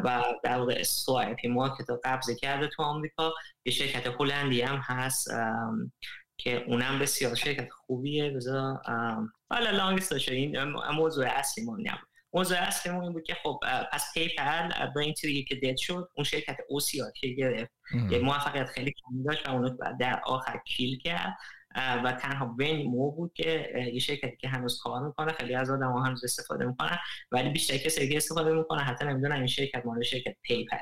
[0.05, 3.33] و در واقع Stripe market رو قبضه کرده تو آمریکا.
[3.65, 5.29] یه شرکت هلندی هم هست
[6.39, 8.31] که اونم بسیار شرکت خوبیه.
[8.31, 8.81] بذار
[9.51, 10.63] حالا long story این
[10.95, 12.09] موضوع اصلی ما نبود.
[12.33, 13.61] موضوع اصلیمون این بود که خب
[13.93, 17.73] پس PayPal Braintree که dead شد اون شرکت OCR که گرفت.
[18.11, 21.37] یه موفقیت خیلی کمی داشت و اونو در آخر kill کرد.
[21.77, 26.03] و تنها Venmo بود که یه شرکتی که هنوز کار می‌کنه خیلی از آدم ها
[26.03, 26.99] هنوز استفاده می‌کنن
[27.33, 28.83] ولی بیشتر کسی که استفاده می‌کنه.
[28.83, 30.77] حتی نمی‌دونن این شرکت مال شرکت PayPal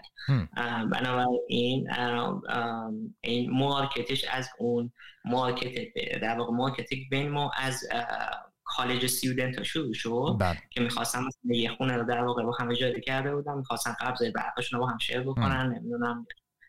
[0.92, 1.88] بنابراین
[3.20, 4.92] این market ش از اون
[5.24, 5.72] market
[6.22, 7.80] در واقع market Venmo از
[8.64, 10.58] college student ها شروع شد بله.
[10.70, 14.22] که می‌خواستم مثلا یه خونه رو در واقع با هم اجاره کرده بودم می‌خواستن قبض
[14.34, 16.26] برقشون رو با هم share بکنن نمی‌دونم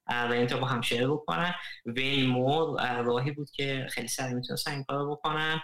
[0.07, 1.55] و این با هم share بکنن.
[1.85, 5.61] وین مور راهی بود که خیلی سریع می‌تونستن این کار بکنن.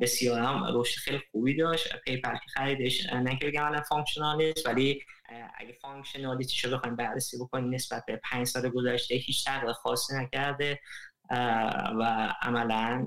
[0.00, 1.96] بسیار هم رشد خیلی خوبی داشت.
[1.96, 5.02] PayPal که خریدش نه که بگم الان functional نیست ولی
[5.54, 10.80] اگه functionality رو بخوایم بررسی بکنیم نسبت به پنج سال گذشته هیچ تغییر خاصی نکرده.
[12.00, 13.06] و عملا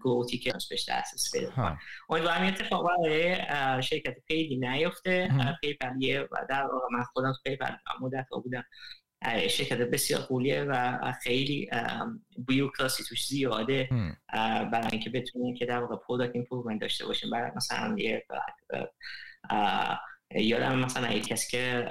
[0.00, 1.78] growth ی که بهش دسترسی پیدا کنه
[2.08, 3.36] امیدوارم این اتفاق برای
[3.82, 5.30] شرکت Paidy نیفته.
[5.60, 8.64] PayPal یه و در واقع من خودم PayPal مدت بودم
[9.24, 11.70] شرکت بسیار غولیه و خیلی
[12.38, 13.88] bureaucracy توش زیاده.
[14.72, 17.30] برای اینکه بتونیم که در واقع product improvement داشته باشیم.
[17.30, 18.26] برای مثلا یه
[20.34, 21.88] یادم مثلا یک کسی که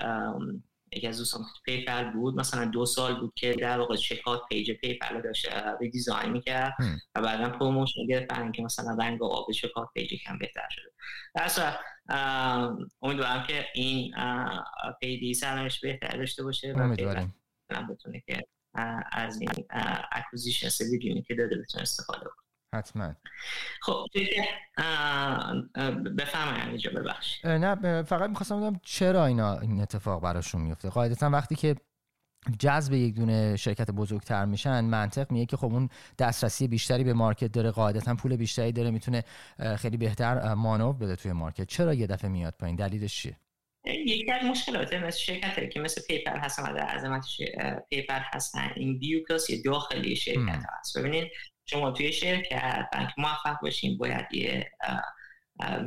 [0.91, 5.15] یکی از دوستان PayPal بود مثلا دو سال بود که در واقع checkout page PayPal
[5.15, 5.49] رو داشت
[5.91, 6.73] design می‌کرد
[7.15, 10.91] و بعدا promotion گرفت برای اینکه مثلا رنگ آبی checkout page کم بهتر شده.
[11.35, 11.47] در
[13.02, 14.15] امیدوارم که این
[15.01, 16.93] Paidy سرنوشتش بهتر داشته باشه و
[17.89, 18.48] بتونه که
[19.12, 19.50] از این
[20.12, 22.48] اکوزیشن سویدیونی که داده بتونه استفاده کنه.
[22.76, 23.15] حتما.
[23.82, 24.06] خب
[26.17, 31.56] بفهم اینجا ببخش نه فقط می‌خواستم بدم چرا اینا این اتفاق براشون میفته قاعدتا وقتی
[31.56, 31.76] که
[32.60, 37.51] جذب یک دونه شرکت بزرگتر میشن منطق میگه که خب اون دسترسی بیشتری به market
[37.52, 39.23] داره قاعدتا پول بیشتری داره می‌تونه
[39.78, 41.67] خیلی بهتر مانور بده توی market.
[41.67, 43.38] چرا یه دفعه میاد پایین؟ دلیلش چیه؟
[43.86, 47.26] یکی از مشکلات مثل شرکت که مثل PayPal هستن و در عظمت
[47.89, 50.97] PayPal هستن این bureaucracy داخلی شرکت هست.
[50.97, 51.28] ببینید
[51.65, 54.71] شما توی شرکت بنک موفق باشین باید یه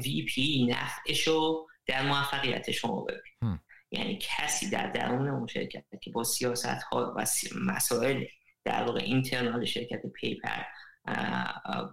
[0.04, 3.58] VP نفعشو در موفقیت شما ببین
[3.90, 7.24] یعنی کسی در درون اون شرکت که با سیاست ها و
[7.66, 8.24] مسائل
[8.64, 10.62] در واقع internal شرکت PayPal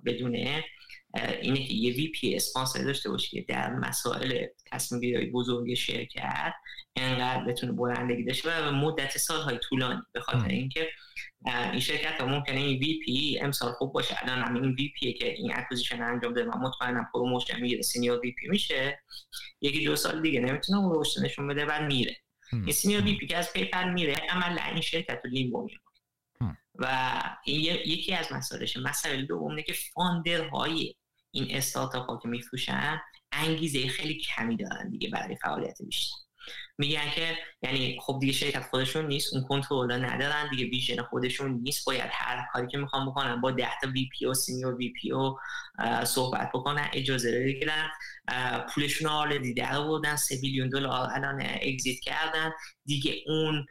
[0.06, 0.64] بدونه
[1.42, 6.54] اینه که یه VP sponsor داشته باشه که در مسائل تصمیم گیری بزرگ شرکت
[6.96, 10.02] انقدر بتونه بلندگی داشته و مدت سالهای طولانی.
[10.12, 10.90] به خاطر اینکه
[11.46, 14.18] این شرکت ها ممکنه این VP امسال خوب باشه.
[14.22, 18.48] الان هم این VP که این acquisition انجام ده من مطمئنم promotion می‌گیره senior VP
[18.48, 19.00] میشه
[19.62, 22.18] یکی دو سال دیگه نمی‌تونه اون رشد نشون بده بعد میره.
[22.52, 25.70] این senior VP که از PayPal میره عملا این شرکت رو limbo
[26.76, 30.96] و این یکی از مسائلش مسئله دوم که founder های
[31.32, 36.16] این استارتاپ ها که میفروشن انگیزه خیلی کمی دارن دیگه برای فعالیت بیشتر.
[36.78, 41.86] میگن که یعنی خب دیگه شرکت خودشون نیست اون کنترل ندارن دیگه vision خودشون نیست.
[41.86, 45.38] باید هر کاری که می‌خوام بکنن با 10 تا VP و senior VP و
[46.06, 47.90] صحبت بکنن اجازه بگیرن
[48.70, 52.52] پولشون already در آوردن 3 billion دلار الان exit کردن.
[52.86, 53.66] دیگه اون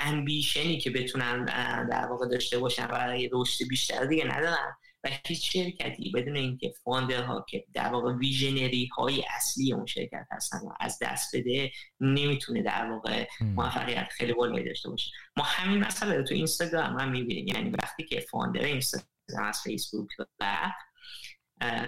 [0.00, 1.44] ambition ی که بتونن
[1.90, 4.76] در واقع داشته باشن برای رشد بیشتر دیگه ندارن.
[5.06, 6.72] و هیچ شرکتی بدون اینکه
[7.26, 12.62] ها که در واقع visionary های اصلی اون شرکت هستن و از دست بده نمی‌تونه
[12.62, 15.10] در واقع موفقیت خیلی بالایی داشته باشه.
[15.36, 17.46] ما همین مسئله رو تو اینستاگرام هم می‌بینیم.
[17.46, 20.08] یعنی وقتی که founder اینستاگرام از فیسبوک
[20.40, 20.72] و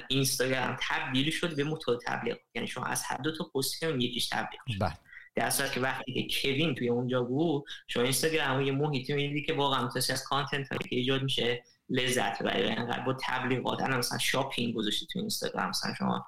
[0.09, 4.61] اینستاگرام تبدیل شد به موتور تبلیغ یعنی شما از هر دو تا پست یکیش تبلیغ
[4.69, 4.95] شد بله.
[5.35, 9.53] در صورتی که وقتی که کوین توی اونجا بود شما اینستاگرام یه محیطی می‌دیدی که
[9.53, 12.71] واقعا متصل از content هایی که ایجاد میشه لذت ببری.
[12.71, 16.27] انقدر با تبلیغات الان مثلا shopping گذاشتی تو اینستاگرام مثلا شما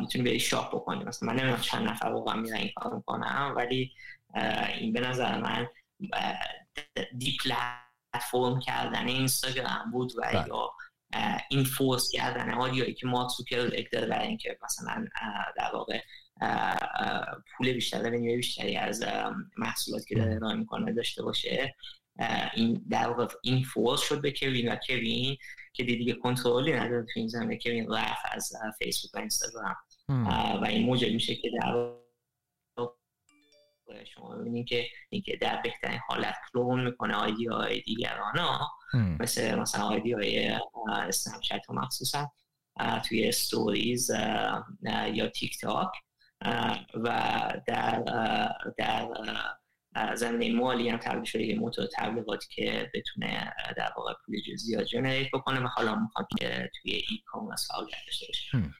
[0.00, 1.04] می‌تونی بری شاپ بکنی.
[1.04, 3.92] مثلا من نمی‌دونم چند نفر واقعا میرن این کار می‌کنم ولی
[4.78, 5.68] این به نظر من
[7.18, 10.48] دی پلتفرم کردن اینستاگرام بود و بله.
[10.48, 10.70] یا
[11.50, 15.06] این فورس کردن آدیایی که مارک زوکربرگ داره برای اینکه مثلا
[15.56, 16.00] در واقع
[17.56, 19.04] پول بیشتر و بیشتری از
[19.56, 21.74] محصولات که داره ارائه می‌کنه داشته باشه.
[22.54, 25.36] این در واقع این فورس شد به کوین و کوین
[25.72, 27.58] که دیگه کنترلی نداره تو این زمینه.
[27.62, 29.76] کوین رفت از فیسبوک و اینستاگرام
[30.62, 31.92] و این موجب میشه که در
[34.14, 38.70] شما ببینید که اینکه در بهترین حالت کلون می‌کنه idea های دیگران ها.
[39.20, 42.30] مثل مثلا idea های Snapchat و مخصوصا
[43.08, 44.10] توی stories
[45.12, 45.90] یا تیک تاک
[46.94, 47.08] و
[47.66, 48.02] در
[48.78, 49.08] در
[50.14, 55.28] زمینه مالی هم تبدیل شده یه موتور تبلیغاتی که بتونه در واقع پول زیاد generate
[55.32, 58.72] بکنه و حالا می‌خواد که توی e-commerce فعالیت داشته باشه.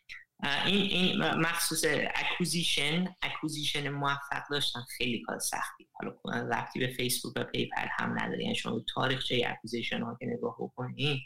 [0.67, 5.89] این این مخصوص acquisition acquisition موفق داشتن خیلی کار سختی.
[5.93, 10.57] حالا وقتی به فیسبوک و PayPal هم نداری یعنی شما تاریخچه acquisition ها که نگاه
[10.61, 11.21] بکنین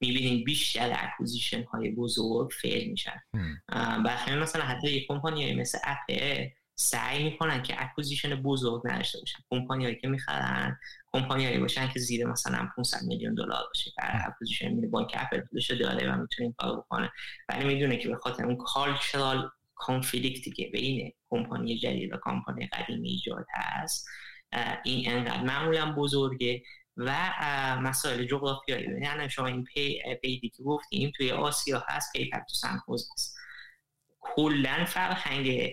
[0.00, 3.20] می‌بینین بیشتر acquisition های بزرگ fail میشن.
[4.04, 6.46] برخلاف مثلا حتی یک کمپانی مثل اپل
[6.82, 9.38] سعی می‌کنن که acquisition بزرگ نداشته باشن.
[9.50, 10.78] کمپانیایی که می‌خرن
[11.12, 13.90] کمپانیایی باشن که زیر مثلا 500 میلیون دلار باشه.
[13.90, 14.88] که acquisition میره.
[14.88, 15.42] بانک اپل
[15.80, 17.10] داره و می‌تونه این کارو بکنه.
[17.48, 22.66] ولی می‌دونه که به خاطر اون cultural conflict ی که بین کمپانی جدید و کمپانی
[22.66, 24.08] قدیمی ایجاد هست
[24.84, 26.62] این انقدر معمولا بزرگه
[26.96, 27.12] و
[27.82, 28.86] مسائل جغرافیایی.
[29.02, 33.36] یعنی شما این پی PayU ی که گفتیم توی آسیا هست PayPal تو San هست.
[34.20, 35.70] کلا فرهنگ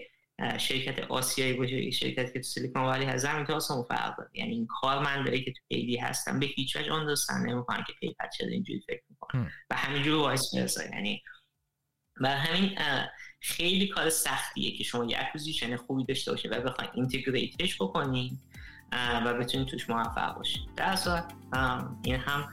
[0.58, 3.18] شرکت آسیایی باشه شرکتی که تو Silicon Valley هست.
[3.18, 4.30] زمین تا آسمون فرق داره.
[4.34, 8.48] یعنی این کارمندایی که تو PayU هستن به هیچ وجه understand نمی‌کنن که PayPal چرا
[8.48, 9.52] اینجوری فکر می‌کنن.
[9.70, 10.84] و همینجور vice versa.
[10.84, 11.24] یعنی
[12.22, 12.78] و همین
[13.42, 18.38] خیلی کار سختیه که شما یه acquisition خوبی داشته باشه و بخواید integrate ش بکنین
[19.26, 21.34] و بتونید توش موفق باشید در صورت
[22.04, 22.52] این هم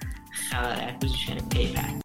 [0.50, 2.03] خبر acquisition PayPal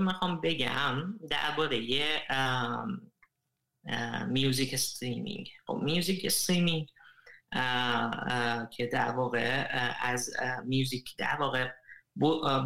[0.00, 1.78] می‌خوام بگم درباره
[4.28, 6.88] music streaming خب music streaming
[8.70, 9.66] که در واقع
[10.00, 10.30] از
[10.64, 11.70] music در واقع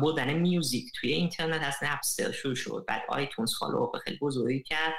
[0.00, 2.84] بودن music توی اینترنت از Napster شروع شد.
[2.88, 4.94] بعد iTunes فالو خیلی بزرگی کرد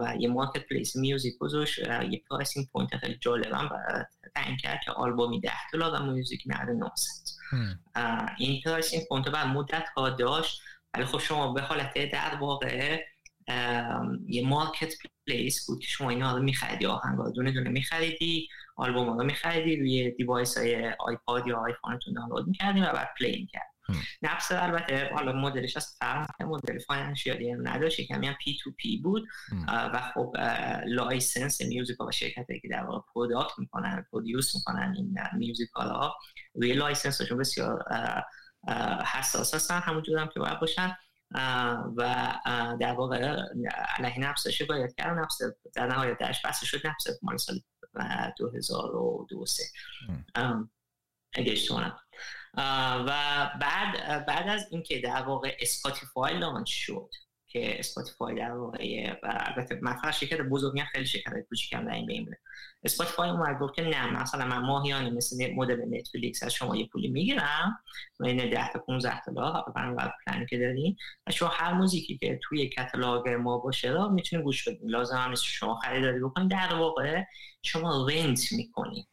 [0.00, 1.78] و یه marketplace music گذاشت
[2.10, 3.70] یه pricing point خیلی جالبم
[4.34, 6.90] تعیین کرد که آلبومی 10 دلار و music 99
[8.38, 10.60] این pricing point بعد مدت ها داشت.
[10.96, 13.00] ولی خب شما به حالت در واقع
[14.28, 19.76] یه marketplace بود که شما اینا رو میخریدی آهنگ دونه دونه میخریدی آلبوم رو میخریدی
[19.76, 23.76] روی device های آیپاد یا آیفونتون دانلود می‌کردی و بعد play می‌کرد
[24.22, 29.26] Napster البته حالا مدلش از فرق مدل financial ی هم نداشت کمی هم P2P بود
[29.68, 30.36] و خب
[30.86, 36.16] license music و شرکت که در واقع product می‌کنن produce می‌کنن این music ها
[36.54, 37.84] روی لایسنسشون بسیار
[39.04, 40.96] حساس هستن همونجور هم که باید باشن.
[41.96, 42.34] و
[42.80, 43.42] در واقع
[43.98, 45.18] علیه نفسش باید کرد.
[45.18, 45.38] نفس
[45.74, 46.86] در نهایت درش بحث شد.
[46.86, 47.60] نفس مال سال
[48.38, 49.44] 2002
[51.32, 52.00] اگه اشتباه
[53.06, 53.10] و
[53.60, 57.10] بعد بعد از اینکه در واقع اسپاتیفای لانچ شد
[57.60, 62.34] که اسپاتیفای در واقع البته مثلا شرکت بزرگی خیلی شرکت کوچیک هم در این بین
[62.84, 67.08] Spotify اومد گفت که نه مثلا من ماهیانه مثل مدل Netflix از شما یه پولی
[67.08, 67.78] می‌گیرم
[68.20, 72.68] این 10 تا 15 دلار برای پلن که دارین و شما هر موزیکی که توی
[72.68, 77.22] کتالوگ ما باشه را می‌تونید گوش بدین لازم هم نیست شما خریداری بکنید در واقع
[77.62, 79.08] شما rent می‌کنید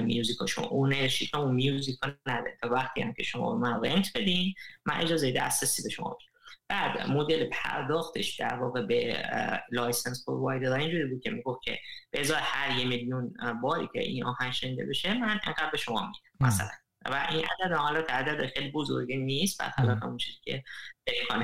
[0.00, 4.54] music شما ownership اون music نده تا وقتی هم که شما من rent بدین
[4.86, 6.31] من اجازه دسترسی به شما بدین
[6.68, 9.22] بعد مدل پرداختش در واقع به
[9.70, 11.78] license provider اینجوری بود که می‌گفت که
[12.10, 16.00] به ازای هر یه میلیون باری که این آهنگ شنیده بشه من انقدر به شما
[16.00, 16.68] میدم مثلا.
[17.06, 20.64] و این عدد حالا عدد خیلی بزرگی نیست برخلاف اون چیزی که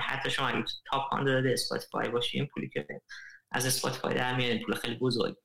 [0.00, 2.86] حتی شما اگه top 100 Spotify باشین پولی که
[3.52, 5.36] از Spotify در میاد پول خیلی بزرگ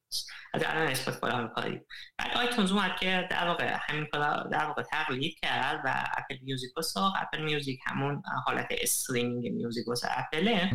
[0.53, 1.81] از الان Spotify هم کاری
[2.17, 6.71] بعد iTunes اومد که در واقع همین کار در واقع تقلید کرد و Apple Music
[6.75, 7.15] رو ساخت.
[7.21, 10.71] Apple Music همون حالت streaming music واسه اپله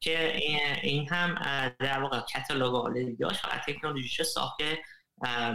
[0.00, 0.36] که
[0.82, 1.34] این هم
[1.78, 3.40] در واقع کتالوگ already داشت.
[3.40, 4.78] فقط تکنولوژیش ساخت که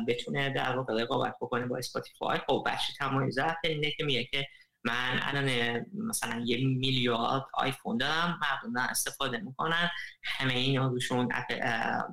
[0.07, 2.39] بتونه در واقع رقابت بکنه با Spotify.
[2.47, 4.47] خب وجه تمایز اپل اینه که میگه که
[4.87, 9.89] من الان مثلا یه میلیارد آیفون دارم مردم استفاده می‌کنن.
[10.23, 11.29] همه اینا روشون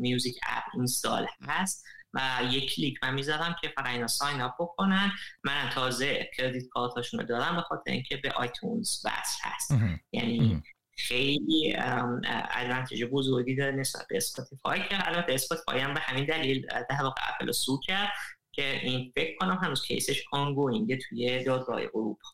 [0.00, 1.84] music app install هست
[2.14, 5.12] و یک کلیک من می‌ذارم که فقط اینا sign up بکنن.
[5.44, 9.70] من تازه credit card اشون رو دارم به خاطر اینکه به iTunes وصل هست.
[10.12, 10.62] یعنی
[10.96, 11.76] خیلی
[12.50, 17.22] advantage بزرگی داره نسبت به اسپاتیفای که البته اسپاتیفای هم به همین دلیل در واقع
[17.34, 18.08] اپل sue کرد
[18.52, 22.28] که این فکر کنم هنوز case ش ongoing ه توی دادگاه اروپا.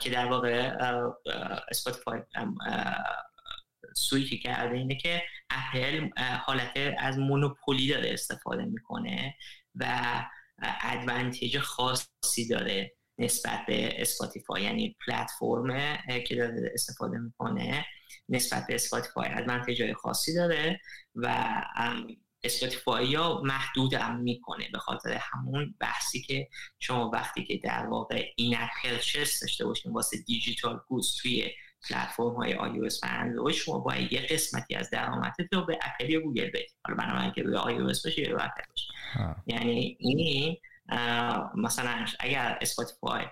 [0.00, 0.72] که در واقع
[1.70, 2.20] اسپاتیفای
[3.96, 6.08] sue ی که کرده اینه که اپل
[6.46, 9.34] حالت از monopoly داره استفاده می‌کنه
[9.74, 9.86] و
[10.82, 17.84] advantage خاصی داره نسبت به اسپاتیفای یعنی پلتفرم که داره استفاده می‌کنه
[18.28, 20.80] نسبت به اسپاتیفای advantage خاصی داره
[21.14, 21.34] و
[22.42, 26.48] اسپاتیفای رو محدود هم می‌کنه به خاطر همون بحثی که
[26.78, 31.50] شما وقتی که در واقع این purchase داشته باشین واسه دیجیتال گوز توی
[31.88, 36.20] پلتفرم های آی و اندروید شما باید یه قسمتی از درآمدت رو به اپل یا
[36.20, 38.92] گوگل بدید حالا بنابراین که روی آی باشه یا اپل باشه.
[39.46, 40.56] یعنی این
[41.54, 43.24] مثلا اگر اسپاتیفای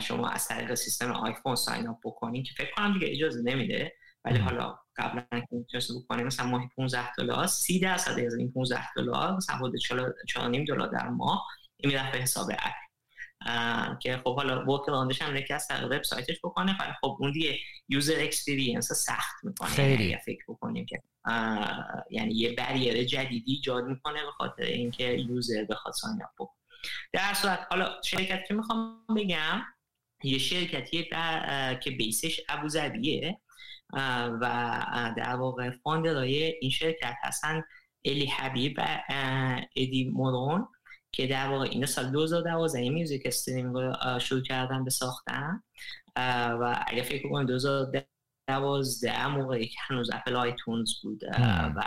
[0.00, 3.92] شما از طریق سیستم آیفون sign up بکنین که فکر کنم دیگه اجازه نمیده.
[4.26, 8.92] ولی حالا قبلا که می‌تونست بکنه مثلا ماهی 15 دلار 30 درصد از این 15
[8.96, 9.76] دلار مثلا حدود
[10.28, 15.68] 4 دلار در ماه این می‌رفت به حساب اپل که خب حالا workaround یکی از
[15.68, 17.58] طریق وبسایتش بکنه ولی خب اون دیگه
[17.88, 19.68] user experience سخت می‌کنه.
[19.68, 20.04] خیلی.
[20.04, 21.02] یعنی فکر بکنیم که
[22.10, 26.48] یعنی یه barrier جدیدی ایجاد می‌کنه به خاطر اینکه user بخواد sign up
[27.12, 29.62] در صورت حالا شرکت که می‌خوام بگم
[30.22, 31.08] یه شرکتیه
[31.82, 33.40] که base ش ابوظبیه.
[33.92, 37.64] و در واقع founder های این شرکت هستن
[38.04, 39.02] ایلی حبیب و
[39.76, 40.68] ادی مارون
[41.12, 45.62] که در واقع این سال 2012 music stream رو شروع کردن به ساختن.
[46.60, 51.24] و اگه فکر کنید 2012 موقعی که هنوز اپل آیتونز بود
[51.76, 51.82] و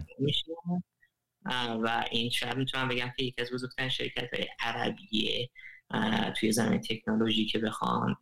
[1.85, 5.50] و این شاید می‌تونم بگم که یکی از بزرگترین شرکت های عربیه.
[6.40, 8.16] توی زمین تکنولوژی که بخوان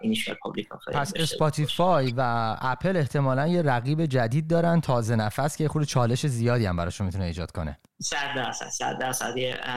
[0.00, 4.80] initial public پس اسپاتیفای و اپل احتمالا یه رقیب جدید دارن.
[4.80, 7.78] تازه نفس که خود چالش زیادی هم براشون می‌تونه ایجاد کنه.
[8.02, 9.34] صد درصد صد درصد.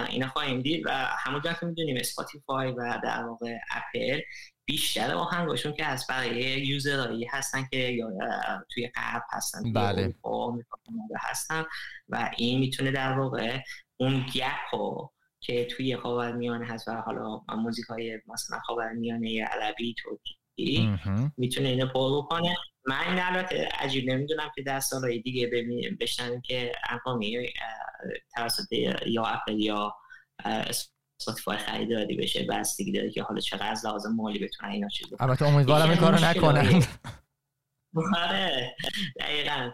[0.09, 4.19] اینا خواهیم دید و همونجا که می‌دونیم اسپاتیفای و در واقع اپل
[4.65, 8.09] بیشتر آهنگاشون که از برای user هایی هستن که یا
[8.73, 10.15] توی غرب هستن بله.
[11.19, 11.63] هستن
[12.09, 13.59] و این می‌تونه در واقع
[13.97, 14.75] اون gap
[15.39, 20.97] که توی خاور میانه هست و حالا موزیک های مثلا خاور میانه عربی ترکی
[21.37, 22.55] می‌تونه اینو پر بکنه.
[22.85, 25.51] من این البته عجیب نمی‌دونم که در سالهای دیگه
[25.99, 27.49] بشنویم که انغامی
[28.35, 28.73] توسط
[29.05, 29.95] یا اپل یا
[30.45, 35.45] اسپاتیفای خریداری بشه بستگی داره که حالا چقدر از لحاظ مالی بتونن اینا چیز البته
[35.45, 36.83] امیدوارم این کارو نکنن.
[38.15, 38.75] آره
[39.19, 39.71] دقیقا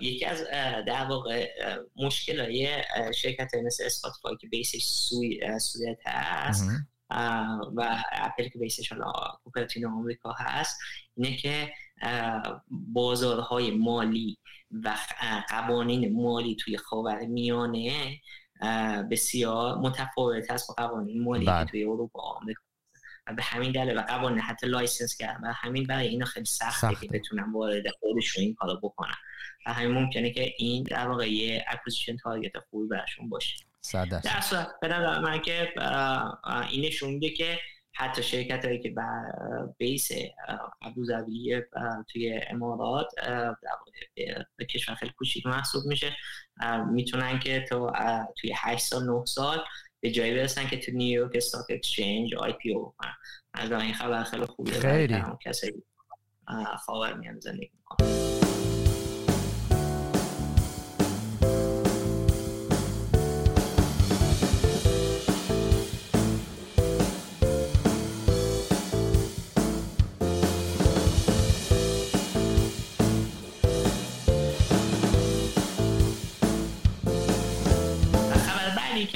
[0.00, 0.44] یکی از
[0.86, 1.48] در واقع
[1.96, 2.82] مشکل های
[3.14, 6.64] شرکت مثل اسپاتیفای که base ش توی سوئد هست
[7.76, 9.12] و اپل که base ش حالا
[9.44, 10.78] کوپرتینو آمریکا هست
[11.16, 11.72] اینه که
[12.70, 14.38] بازارهای مالی
[14.70, 14.96] و
[15.48, 18.20] قوانین مالی توی خاور میانه
[19.10, 21.64] بسیار متفاوت هست با قوانین مالی که بله.
[21.64, 22.62] توی اروپا آمریکا
[23.36, 27.52] به همین دلیل و قوانین حتی license کردن همین برای اینا خیلی سخته, که بتونن
[27.52, 29.14] وارد خودشون این کارو بکنن.
[29.66, 33.56] و همین ممکنه که این در واقع یه acquisition target خوبی براشون باشه.
[33.92, 35.72] در صورت به نظر من که
[36.70, 37.58] این نشون میده که
[37.94, 39.22] حتی شرکت هایی که بر
[39.78, 40.08] base
[40.82, 41.60] ابوظبی
[42.12, 43.54] توی امارات در
[44.56, 46.16] به کشور خیلی کوچیک محسوب میشه.
[46.90, 47.92] می‌تونن که تو
[48.36, 49.64] توی 8 سال 9 سال
[50.00, 52.94] به جایی برسن که تو نیویورک Stock Exchange IPO
[53.54, 55.22] از این خبر خیلی خوبیه خیلی.
[55.44, 55.72] کسی
[56.84, 58.37] خاور میانه زندگی می‌کنن.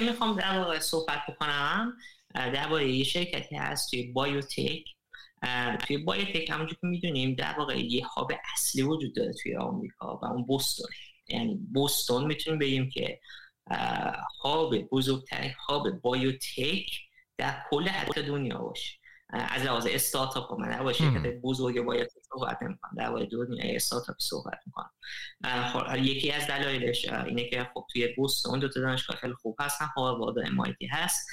[0.02, 1.96] می‌خوام در واقع صحبت بکنم
[2.34, 4.84] درباره یه شرکتی هست توی بایوتک.
[5.86, 10.24] توی بایوتک همونجور که می‌دونیم در واقع یه هاب اصلی وجود داره توی آمریکا و
[10.24, 10.90] اون بوستون.
[11.28, 13.20] یعنی بوستون می‌تونیم بگیم که
[14.40, 16.90] هاب بزرگترین هاب بایوتک
[17.38, 19.01] در کل حتی دنیا باشه.
[19.32, 22.92] از لحاظ استارتاپ من در شرکت بزرگ باید صحبت نمی‌کنم.
[22.96, 24.90] در واقع دنیای استارتاپ صحبت می‌کنم.
[25.72, 29.86] خب یکی از دلایلش اینه که خب توی بوستون دو تا دانشگاه خیلی خوب هستن
[29.96, 31.28] هاروارد و MIT هست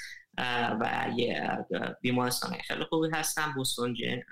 [0.80, 1.58] و یه
[2.02, 4.22] بیمارستان خیلی خوبی هستن بوستون جن،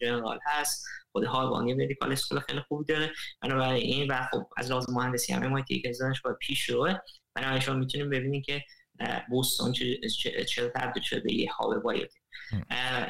[0.00, 3.12] جنرال هست خود هاروارد مدیکال اسکول خیلی خوبی داره.
[3.42, 6.94] بنابراین این و خب از لحاظ مهندسی هم MIT که دانشگاه پیش روه
[7.34, 8.62] بنابراین شما می‌تونیم ببینید که
[9.30, 9.72] بوستون
[10.48, 12.20] چرا تبدیل شده یه هاب بایوتک.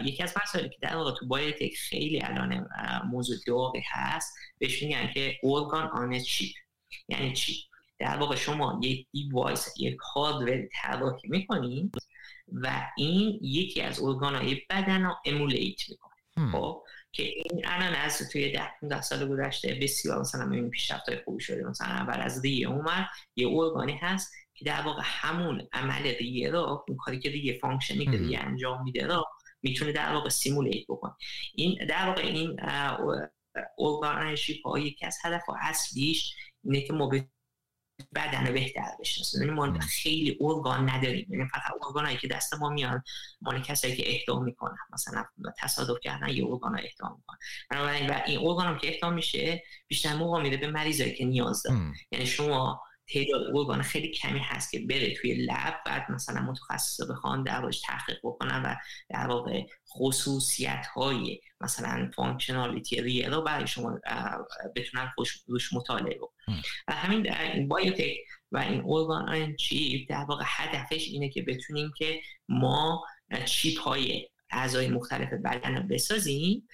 [0.05, 2.68] یکی از مسائلی که در واقع تو بایوتک خیلی الان
[3.11, 6.53] موضوع داغی هست بهش میگن که organ on a chip
[7.09, 7.57] یعنی چی؟
[7.99, 11.95] در واقع شما یک device یک hardware طراحی می‌کنید
[12.53, 16.53] و این یکی از organ های بدن رو emulate می‌کنه.
[16.53, 16.82] خب؟
[17.12, 21.45] که این الان از توی ده 15 سال گذشته بسیار مثلا می‌بینیم پیشرفت های خوبی
[21.45, 21.64] شده.
[21.64, 23.07] مثلا اول از ریه اومد
[23.37, 27.59] یه organ ی هست که در واقع همون عمل ریه رو اون کاری که ریه
[27.59, 29.24] function ی که ریه انجام میده رو
[29.62, 31.12] می‌تونه در واقع سیمولیت بکنه.
[31.54, 32.61] این در واقع این
[33.78, 36.34] ارگانشیپ ها یکی از هدف اصلیش
[36.64, 37.11] اینه که ما
[38.14, 39.42] بدن بهتر بشناسیم.
[39.42, 41.26] یعنی ما خیلی ارگان نداریم.
[41.30, 43.02] یعنی فقط ارگانایی که دست ما میان
[43.40, 44.76] مال کسایی که اهدا می‌کنن.
[44.92, 45.24] مثلا
[45.59, 47.38] تصادف کردن یه ارگان رو اهدا می‌کنن.
[47.70, 51.94] بنابراین و این ارگان که اهدا میشه بیشتر موقع میده به مریضایی که نیاز دارن.
[52.12, 57.42] یعنی شما تعداد ارگان خیلی کمی هست که بره توی لب بعد مثلا متخصص بخوان
[57.42, 58.74] دربارش تحقیق بکنن و
[59.11, 63.98] در واقع خصوصیت های مثلا functionality ریه رو برای شما
[64.76, 65.12] بتونن
[65.46, 66.62] روش مطالعه بکنن.
[66.88, 68.16] و همین در این biotech
[68.52, 73.04] و این organ chip در واقع هدفش اینه که بتونیم که ما
[73.44, 76.68] chip های اعضای مختلف بدن رو بسازیم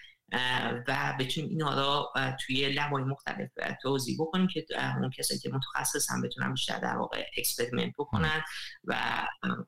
[0.89, 2.13] و بتونیم اینا را
[2.47, 3.51] توی lab ای مختلف
[3.83, 4.67] توزیع بکنیم که
[5.01, 8.43] اون کسایی که متخصص هم بتونن بیشتر در واقع experiment بکنن
[8.85, 8.95] و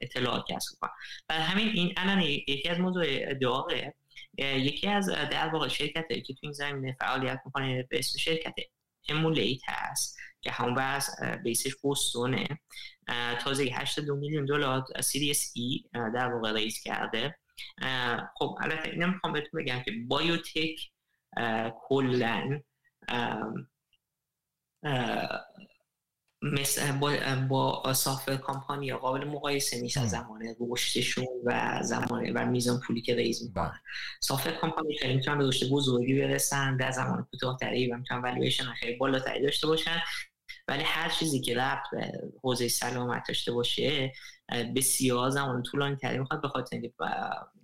[0.00, 0.90] اطلاعات کسب کنن
[1.28, 3.94] و همین این الان یکی از موضوع داغه
[4.38, 8.54] یکی از در واقع شرکت که تو این زمینه فعالیت می‌کنه به اسم شرکت
[9.09, 11.10] Emulate هست که همون بس
[11.44, 12.48] بیسش بوستونه
[13.40, 17.38] تازه 82 میلیون دلار series A در واقع raise کرده.
[18.34, 20.90] خب البته اینم می‌خوام بهتون بگم که biotech
[21.88, 22.61] کلا
[26.42, 27.16] مثل با,
[27.48, 33.14] با software company قابل مقایسه نیست از زمان رشدشون و زمان و میزان پولی که
[33.14, 33.68] raise می‌کنن.
[33.68, 33.80] بله.
[34.20, 38.96] software company خیلی می‌تونن به رشد بزرگی برسن در زمان کوتاه‌تری و می‌تونن والویشن خیلی
[38.96, 40.02] بالاتری داشته باشن.
[40.68, 42.12] ولی هر چیزی که ربط به
[42.42, 44.12] حوزه سلامت داشته باشه
[44.76, 46.92] بسیار زمان طولانی تری می‌خواد به خاطر اینکه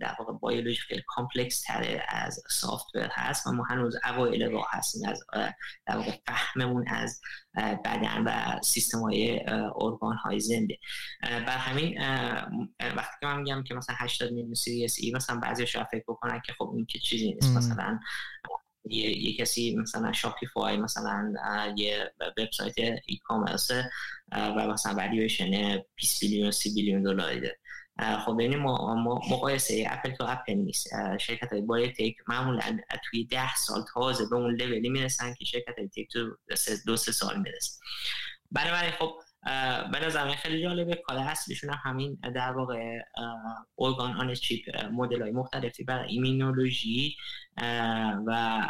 [0.01, 5.09] در واقع بیولوژی خیلی complex تره از software هست و ما هنوز اوایل راه هستیم
[5.09, 5.25] از
[5.87, 7.21] در واقع فهممون از
[7.57, 9.41] بدن و سیستم های
[9.81, 10.79] ارگان های زنده
[11.23, 12.01] بر همین
[12.81, 16.41] وقتی که من میگم که مثلا 80 میلیون series A مثلا بعضی شاید فکر بکنن
[16.47, 17.57] که خب این که چیزی نیست.
[17.57, 18.01] مثلا
[18.85, 21.33] یه, یه کسی مثلا Shopify مثلا
[21.77, 23.71] یه وبسایت e-commerce
[24.33, 27.57] و مثلا ولیویشن 20 billion 30 billion دلاری ده.
[28.27, 30.89] خب ما مقایسه apple to apple نیست.
[31.21, 32.79] شرکت های باید تک معمولا
[33.11, 36.37] توی ده سال تازه به اون لولی می‌رسن که شرکت های تک تو
[36.87, 37.79] دو سه سال می‌رسن.
[38.51, 39.21] بنابراین خب
[39.93, 40.95] به نظر خیلی جالبه.
[40.95, 42.99] کار اصلیشون همین در واقع
[43.79, 47.17] ارگان آن چیپ مدل های مختلفی برای ایمینولوژی
[48.27, 48.61] و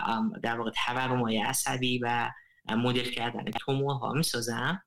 [0.43, 2.31] در واقع تورم های عصبی و
[2.71, 4.79] مدل کردن تومورها می‌سازن.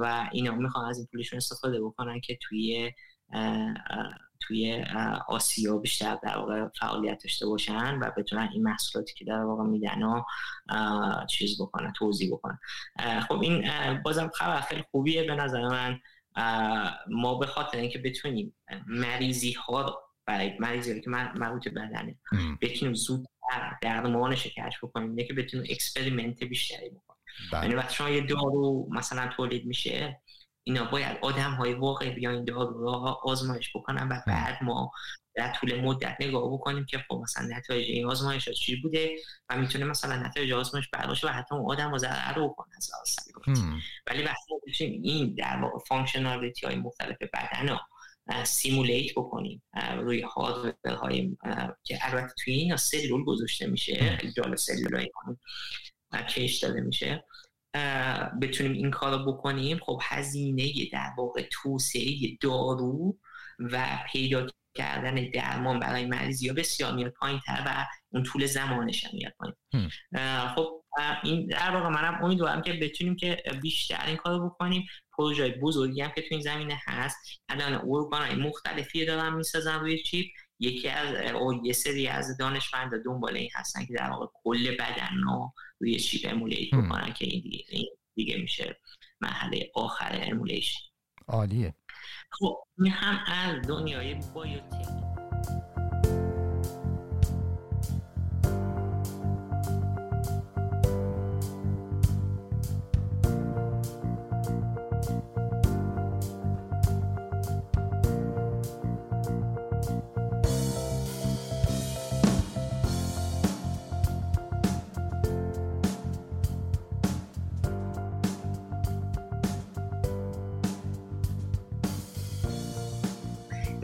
[0.00, 2.92] و اینا می‌خوان از این پولشون استفاده بکنن که توی
[4.40, 4.84] توی
[5.28, 10.02] آسیا بیشتر در واقع فعالیت داشته باشن و بتونن این محصولاتی که در واقع میدن
[10.02, 10.22] و
[11.26, 12.58] چیز بکنن توزیع بکنن.
[13.28, 13.64] خب این
[14.02, 16.00] بازم خبر خیلی خوبیه به نظر من.
[17.08, 22.18] ما به خاطر اینکه بتونیم مریضی ها رو برای مریضی که مربوط بدنه
[22.60, 23.26] بتونیم زود
[23.82, 27.20] درمانش کشف بکنیم اینه که بتونیم experiment بیشتری بکنیم.
[27.52, 27.62] بله.
[27.62, 30.20] یعنی وقتی شما یه دارو مثلا تولید میشه
[30.64, 34.90] اینا باید آدم های واقعی بیاین دارو را آزمایش بکنن و بعد ما
[35.34, 39.16] در طول مدت نگاه بکنیم که خب مثلا نتایج این آزمایش ها چی بوده
[39.48, 42.90] و می‌تونه مثلا نتایج آزمایش باشه و حتی اون آدم رو ضرر رو کنه از
[44.06, 47.78] ولی وقتی این در واقع فانکشنالیتی های مختلف بدن رو
[48.44, 49.62] سیمولیت بکنیم
[49.98, 51.36] روی هاردور های
[51.82, 55.08] که البته توی این سلول گذاشته میشه جال سلول های
[56.28, 57.24] کیش داده میشه.
[58.42, 63.16] بتونیم این کار رو بکنیم خب هزینه در واقع توسعه دارو
[63.58, 69.04] و پیدا کردن درمان برای مریضی ها بسیار میاد پایین تر و اون طول زمانش
[69.04, 69.88] هم میاد پایین.
[70.48, 70.84] خب
[71.24, 74.86] این در واقع منم امیدوارم که بتونیم که بیشتر این کارو بکنیم.
[75.18, 77.16] پروژه بزرگی هم که تو این زمینه هست.
[77.48, 80.26] الان ارگان های مختلفی دارن می‌سازن روی چیپ.
[80.58, 85.16] یکی از او یه سری از دانشمند دنبال این هستن که در واقع کل بدن
[85.24, 88.80] رو روی چیپ امولیت بکنن که این دیگه, این دیگه میشه
[89.20, 90.80] مرحله آخر امولیشن
[91.28, 91.74] عالیه.
[92.30, 95.09] خب این هم از دنیای بایوتک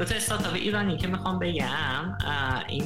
[0.07, 2.19] تا استارتاپ ایرانی که می‌خوام بگم
[2.69, 2.83] این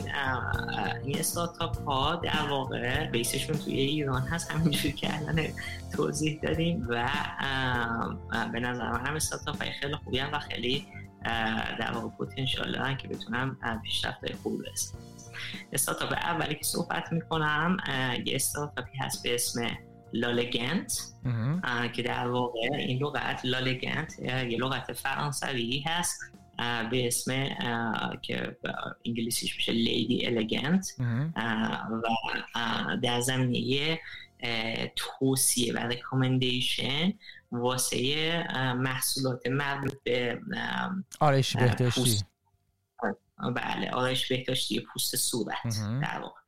[1.04, 4.50] این استارتاپ ها در واقع بیسشون توی ایران هست.
[4.50, 5.46] همینجوری که الان
[5.92, 7.08] توضیح دادیم و
[8.52, 10.86] به نظر من هم استارتاپ های خیلی خوبی هم و خیلی
[11.78, 14.98] در واقع پوتنشال دارن که بتونم پیشرفت خوب برسن.
[15.72, 17.76] استارتاپ اولی که صحبت می‌کنم
[18.26, 19.70] یه استارتاپی هست به اسم
[20.12, 21.00] لالگنت
[21.92, 26.20] که در واقع این لغت لالگنت یه لغت فرانسوی هست.
[26.90, 27.48] به اسم
[28.22, 28.56] که
[29.04, 30.94] انگلیسیش میشه لیدی الگنت
[31.36, 32.02] و
[33.02, 33.98] در زمینه
[34.96, 37.12] توصیه و ریکامندیشن
[37.52, 38.44] واسه
[38.78, 40.40] محصولات مربوط به
[41.20, 42.24] آرایش بهداشتی.
[43.56, 45.76] بله آرایش بهداشتی پوست صورت.
[46.02, 46.39] در واقع.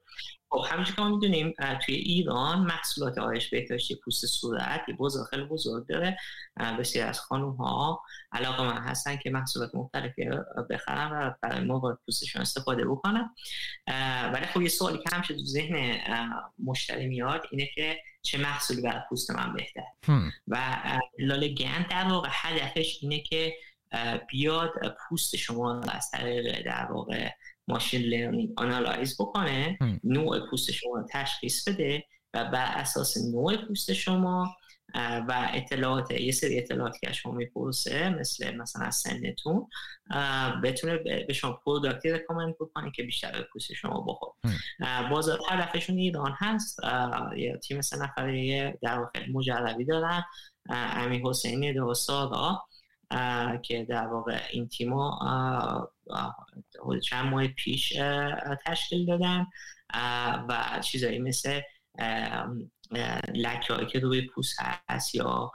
[0.52, 1.54] خب همینجور که ما می‌دونیم
[1.86, 6.16] توی ایران محصولات آرایش بهداشتی پوست صورت یه بزرگ خیلی بزرگ داره.
[6.78, 10.30] بسیار از خانوم ها علاقه‌مند هستن که محصولات مختلفی
[10.70, 13.34] بخرن و برای موارد پوستشون استفاده بکنن.
[14.32, 16.00] ولی خب یه سوالی که همیشه تو ذهن
[16.64, 19.82] مشتری میاد اینه که چه محصولی برای پوست من بهتر
[20.48, 20.58] و
[21.18, 23.54] لالگنت در واقع هدفش اینه که
[24.28, 27.30] بیاد پوست شما از طریق در واقع
[27.68, 32.04] machine learning analyze بکنه نوع پوست شما رو تشخیص بده
[32.34, 34.56] و بر اساس نوع پوست شما
[35.28, 39.68] و اطلاعات یه سری اطلاعاتی که شما می‌پرسه مثل مثلا سنتون
[40.64, 40.96] بتونه
[41.26, 44.32] به شما پروداکتی رکامند بکنه که بیشتر به پوست شما بخور
[45.10, 46.80] بازار هدفشون ایران هست.
[47.36, 50.24] یه تیم سه نفره در واقع مجربی دارن.
[50.68, 52.58] امی حسینی دو سالا
[53.62, 55.18] که در واقع این تیما
[57.02, 57.92] چند ماه پیش
[58.66, 59.46] تشکیل دادن
[60.48, 61.60] و چیزایی مثل
[63.34, 64.56] لکه که روی پوست
[64.88, 65.52] هست یا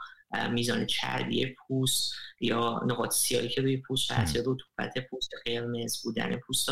[0.50, 6.36] میزان چربی پوست یا نقاط سیاهی که روی پوست هست یا رطوبت پوست قرمز بودن
[6.36, 6.70] پوست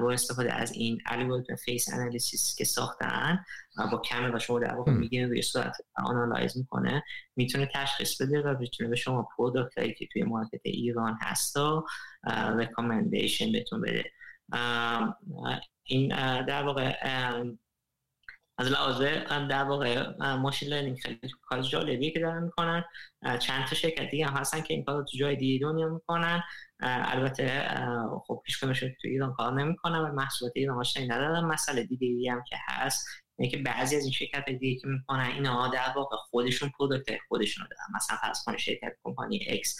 [0.00, 3.44] با استفاده از این الگوریتم face analysis که ساختن
[3.92, 7.02] با کامل و شما در واقع میگین روی صورت analyze می‌کنه
[7.36, 11.86] می‌تونه تشخیص بده و بتونه به شما product هایی که توی market ایران هست و
[12.58, 14.04] recommendation بهتون بده.
[15.84, 16.08] این
[16.44, 16.96] در واقع
[18.58, 19.02] از لحاظ
[19.50, 22.84] در واقع machine learning خیلی کار جالبی که دارن می‌کنن.
[23.40, 26.42] چند تا شرکت دیگه هم هستن که این کار تو جای دیگه دنیا می‌کنن.
[26.80, 27.68] البته
[28.26, 28.68] خب پیش تو
[29.04, 31.44] ایران کار نمی‌کنن و محصولات ایران آشنایی ندارن.
[31.44, 33.06] مسئله دیگه هم که هست
[33.50, 37.96] که بعضی از این شرکت دیگه که می‌کنن اینا در واقع خودشون product خودشون دارن.
[37.96, 39.76] مثلا فرض کنید شرکت کمپانی X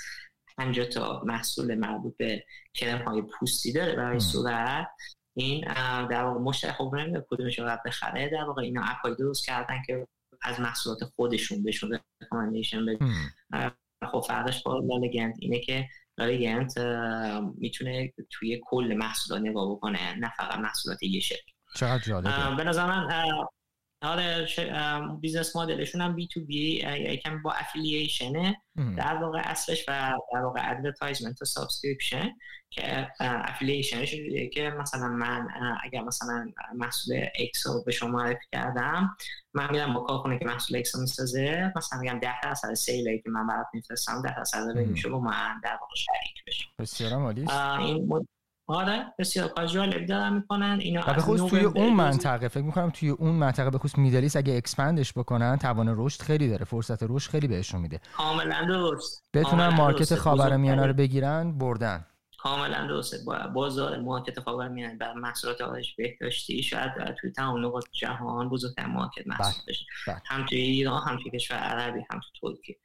[0.56, 2.44] 50 تا محصول مربوط به
[2.74, 4.88] کرم های پوستی داره برای صورت.
[5.34, 5.64] این
[6.06, 9.82] در واقع مشتری خب نمی‌دونه کدومش رو بخره؟ در واقع اینا app ای درست کردن
[9.86, 10.06] که
[10.42, 12.98] از محصولات خودشون بهشون recommendation بده
[14.12, 16.78] خب فرقش با لالگنت اینه که لالگنت
[17.58, 22.56] می‌تونه توی کل محصولات نگاه بکنه نه فقط محصولات یه شرکت چقدر جالبه.
[22.56, 23.08] به نظر من
[24.04, 24.46] آره
[25.20, 28.62] business model شون هم B2B یکم با affiliation ه
[28.96, 32.30] در واقع اصلش و در واقع advertisement و subscription
[32.70, 34.14] که affiliation ش
[34.52, 35.48] که مثلا من
[35.84, 39.16] اگر مثلا محصول X رو به شما معرفی کردم
[39.54, 43.22] من میرم با کارخونه که محصول X رو می‌سازه مثلا میگم 10 درصد sale ی
[43.22, 46.64] که من برات میفرستم 10 درصد میشه با من در واقع شریک بشه.
[46.78, 47.46] بسیار عالی
[47.78, 48.26] این
[48.66, 50.78] آره بسیار کار جالب دارن می‌کنن.
[50.80, 54.21] اینا و به خصوص توی اون منطقه فکر می‌کنم توی اون منطقه به خصوص Middle
[54.21, 58.00] East اگه expand ش بکنن توان رشد خیلی داره فرصت رشد خیلی بهشون میده.
[58.16, 59.28] کاملا درست.
[59.34, 62.06] بتونن market خاورمیانه رو بگیرن بردن.
[62.38, 63.18] کاملا درسته.
[63.54, 69.26] بازار market خاور میانه برا محصولات آرایش بهداشتی شاید توی تمام نقاط جهان بزرگترین market
[69.26, 70.22] محسوب بله، بشه بله.
[70.26, 72.76] هم توی ایران هم توی کشور عربی هم توی ترکیه.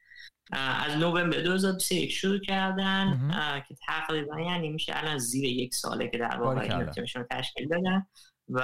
[0.52, 3.30] از نوامبر 2021 شروع کردن
[3.68, 8.06] که تقریبا یعنی میشه الان زیر یک ساله که در واقع این تیمشون تشکیل دادن
[8.48, 8.62] و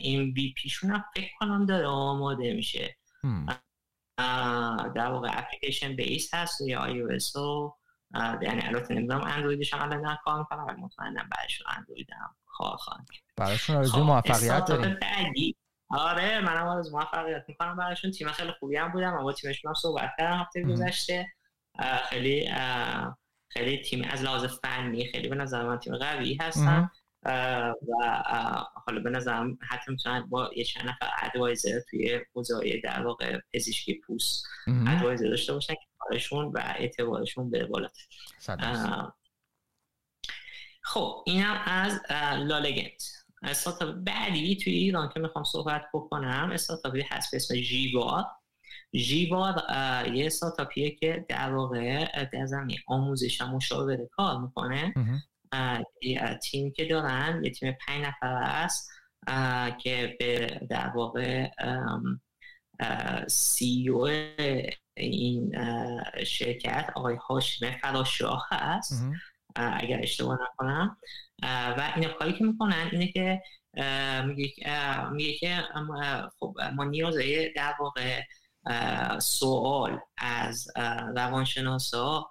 [0.00, 2.96] این MVP شون هم فکر کنم داره آماده میشه.
[4.94, 7.74] در واقع اپلیکیشن base هست یا iOS و
[8.42, 13.08] یعنی البته نمی‌دونم اندرویدش هم الان کار می‌کنم ولی مطمئنم بعدش اندروید هم کار خواهند
[13.36, 14.96] براشون آرزو خب، موفقیت داریم.
[15.90, 18.10] آره منم از موفقیت می‌کنم براشون.
[18.10, 21.26] تیم خیلی خوبی هم بودن و با تیمشون هم صحبت کردم هفته گذشته.
[22.08, 22.52] خیلی
[23.48, 26.90] خیلی تیم از لحاظ فنی خیلی به نظر من تیم قوی هستن.
[27.24, 28.22] و
[28.86, 33.94] حالا به نظرم حتی می‌تونن با یه چند نفر advisor توی حوزه در واقع پزشکی
[33.94, 37.88] پوست advisor داشته باشن که کارشون و اعتبارشون به بالا
[40.82, 42.00] خب اینم از
[42.38, 43.12] لالگنت
[43.42, 48.24] استارتاپ بعدی توی ایران که می‌خوام صحبت بکنم استارتاپی هست به اسم جیوار
[48.92, 49.54] جیوار
[50.14, 54.94] یه استارتاپیه که در واقع در زمین آموزش و مشاوره کار می‌کنه.
[56.42, 58.90] تیم که دارن یه تیم پنج نفر است
[59.78, 61.50] که به در واقع
[63.28, 64.08] سی او
[64.96, 65.56] این
[66.26, 69.04] شرکت آقای هاشم فراشاه هست.
[69.58, 70.96] اگر اشتباه نکنم.
[71.42, 73.42] و این کاری که می‌کنن اینه که
[75.12, 75.64] میگه که
[76.38, 78.22] خب ما نیازه در واقع
[79.18, 80.68] سوال از
[81.16, 82.30] روانشناسا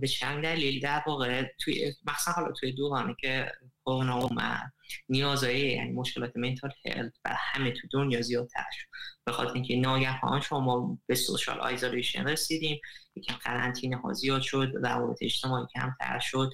[0.00, 3.52] به چند دلیل در واقع توی مثلا حالا توی دورانی که
[3.84, 4.72] کرونا اومد
[5.08, 8.86] نیازهای یعنی مشکلات منتال هلت و همه تو دنیا زیادتر شد.
[9.24, 12.80] به خاطر اینکه ناگهان شما به social isolation رسیدیم
[13.16, 16.50] یکم قرنطینه ها زیاد شد روابط اجتماعی کمتر شد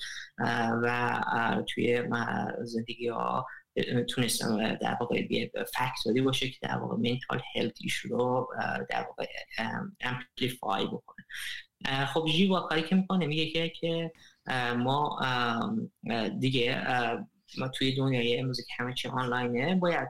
[0.82, 1.22] و
[1.68, 2.02] توی
[2.64, 3.46] زندگی ها
[4.09, 5.26] تونسته در واقع
[5.74, 8.48] فکتوری باشه که در واقع mental health رو
[8.90, 9.26] در واقع
[10.01, 11.26] amplify بکنه.
[12.06, 14.12] خب جیوا کاری که می‌کنه میگه که
[14.76, 15.20] ما
[16.40, 16.82] دیگه
[17.59, 20.09] ما توی دنیای امروز که همه چی آنلاینه باید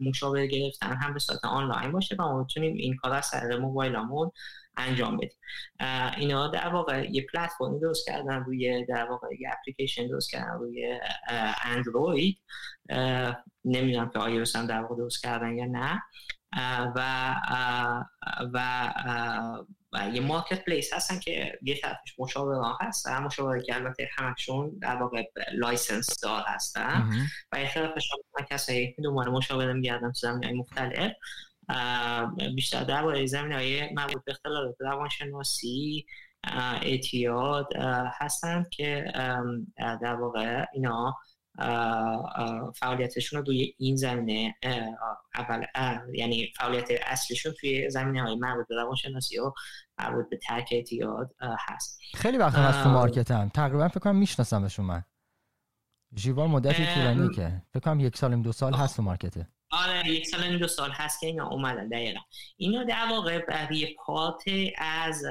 [0.00, 4.30] مشاوره گرفتن هم به صورت آنلاین باشه و ما بتونیم این کار از سر موبایلمون
[4.76, 5.38] انجام بدیم.
[6.16, 11.00] اینا در واقع یه پلتفرمی درست کردن روی در واقع یه اپلیکیشن درست کردن روی
[11.64, 12.38] اندروید.
[13.64, 16.02] نمی‌دونم که آیا هم در واقع درست کردن یا نه.
[16.96, 17.34] و
[18.54, 19.64] و
[19.96, 24.78] و یه مارکت پلیس هستن که یه طرفش مشاوره هست و مشاوره که البته همشون
[24.78, 27.10] در واقع license دار هستن.
[27.52, 31.12] و یه طرفش هم کسایی که دنبال مشاوره میگردن تو زمینه های مختلف
[32.54, 36.06] بیشتر در باید زمینه های مربوط به اختلالات روانشناسی
[36.82, 37.68] اعتیاد
[38.18, 39.12] هستن که
[39.76, 41.16] در واقع اینا
[42.74, 44.54] فعالیتشون رو روی این زمینه
[45.34, 45.64] اول
[46.14, 49.52] یعنی فعالیت اصلیشون توی زمینه های مربوط به روانشناسی و
[49.98, 52.00] مربوط به ترک اعتیاد هست.
[52.14, 55.04] خیلی وقت هست تو market هم تقریبا فکر کنم میشناسمشون من.
[56.14, 57.62] جیوا مدتی طولانی که.
[57.72, 60.90] فکر کنم یک سال دو سال هست تو market ه آره یک سال دو سال
[60.90, 62.20] هست که اینا اومدن دقیقا.
[62.56, 64.42] اینا در واقع یه part
[64.78, 65.22] از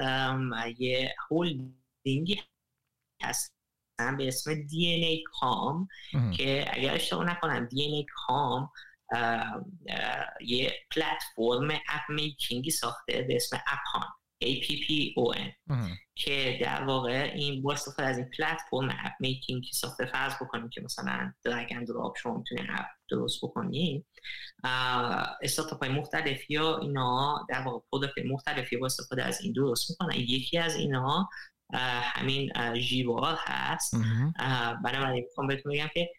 [0.78, 2.41] یه هولدینگی
[3.23, 3.55] هست.
[3.97, 5.87] به اسم DNA کام
[6.37, 8.71] که اگر اشتباه نکنم DNA کام
[10.41, 14.07] یه پلتفرم app making ی ساخته به اسم اپان
[14.43, 15.39] APPON
[16.15, 20.05] که در واقع این با استفاده از این پلتفرم app making که ساخته.
[20.05, 24.05] فرض بکنیم که مثلا drag and drop شما می‌تونید اپ درست بکنید
[25.43, 30.15] استارتاپ های مختلفی یا اینا در واقع product مختلفی با استفاده از این درست می‌کنن.
[30.19, 31.29] یکی از اینا
[31.74, 33.95] همین جیوا هست.
[34.84, 36.09] بنابراین می‌خوام بهتون بگم که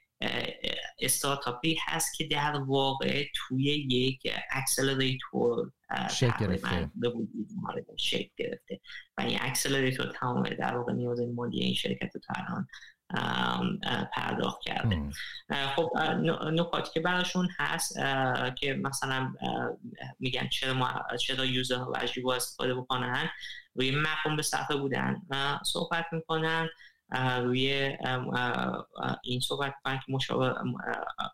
[0.99, 5.73] استارتاپی هست که در واقع توی یک accelerator
[6.11, 6.91] شکل گرفته.
[7.97, 8.81] شکل گرفته.
[9.19, 12.69] و این accelerator تمام در واقع نیاز مالی این شرکت رو الان
[14.13, 15.11] پرداخت کرده.
[15.77, 15.91] خب
[16.53, 17.97] نکاتی که براشون هست
[18.59, 19.35] که مثلا
[20.19, 23.31] میگن چرا ما چرا user از جیوا استفاده بکنن.
[23.77, 25.23] روی مقرون به صرفه بودن
[25.65, 26.69] صحبت می‌کنن
[27.43, 27.97] روی
[29.23, 30.55] این صحبت می‌کنن که مشاور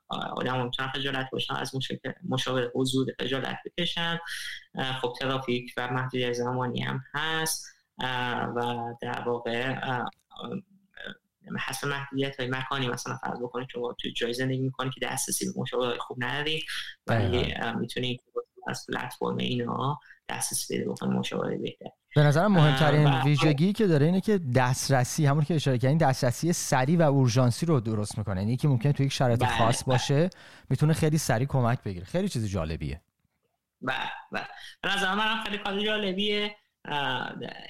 [0.08, 1.72] آدم می‌تونن خجالت باشن از
[2.28, 4.18] مشاور حضور خجالت بکشن.
[5.00, 7.66] خب ترافیک و محدودیت زمانی هم هست
[8.56, 9.74] و در واقع
[11.58, 15.60] حسب محدودیت های مکانی مثلا فرض بکنید شما تو جای زندگی می‌کنی که دسترسی به
[15.60, 16.64] مشاور خوب نداری
[17.06, 18.22] ولی می‌تونید
[18.66, 21.86] از پلتفرم اینا دسترسی پیدا بکنید مشاوره بهتر.
[22.14, 26.98] به نظرم مهمترین ویژگی که داره اینه که دسترسی همون که اشاره کردین دسترسی سریع
[26.98, 28.40] و اورژانسی رو درست می‌کنه.
[28.40, 29.94] یعنی که ممکنه توی یک شرایط بله، خاص بله.
[29.94, 30.30] باشه
[30.70, 32.04] می‌تونه خیلی سریع کمک بگیره.
[32.04, 33.00] خیلی چیز جالبیه.
[33.80, 33.96] بله
[34.32, 34.46] بله.
[34.82, 36.56] به نظر من خیلی کار جالبیه.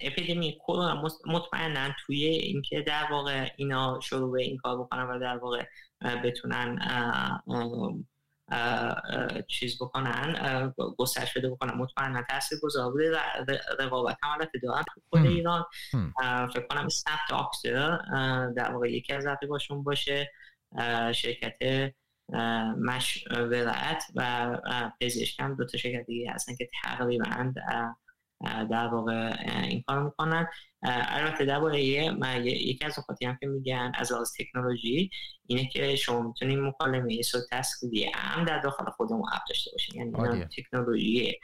[0.03, 5.37] اپیدمی کرونا مطمئنا توی اینکه در واقع اینا شروع به این کار بکنن و در
[5.37, 5.65] واقع
[6.25, 6.79] بتونن
[9.49, 11.75] چیز بکنن گسترش بده بکنن.
[11.75, 13.19] مطمئنا تاثیر گذار بوده
[13.79, 15.65] رقابت هم حالت دارن خود ایران.
[16.55, 17.99] فکر کنم سنپ داکتر
[18.57, 20.31] در واقع یکی از رقیباشون باشه
[21.15, 21.93] شرکت
[22.79, 24.57] مشورت و
[25.01, 27.53] پزشک هم دو تا شرکت دیگه هستن که تقریبا
[28.71, 30.49] در واقع این کار می‌کنن.
[30.83, 35.11] البته درباره یکی از نکاتی هم که میگن از از تکنولوژی
[35.47, 40.13] اینه که شما می‌تونید مکالمه صوتی تصویری هم در داخل خود همون اپ داشته باشین
[40.15, 41.39] یعنی تکنولوژی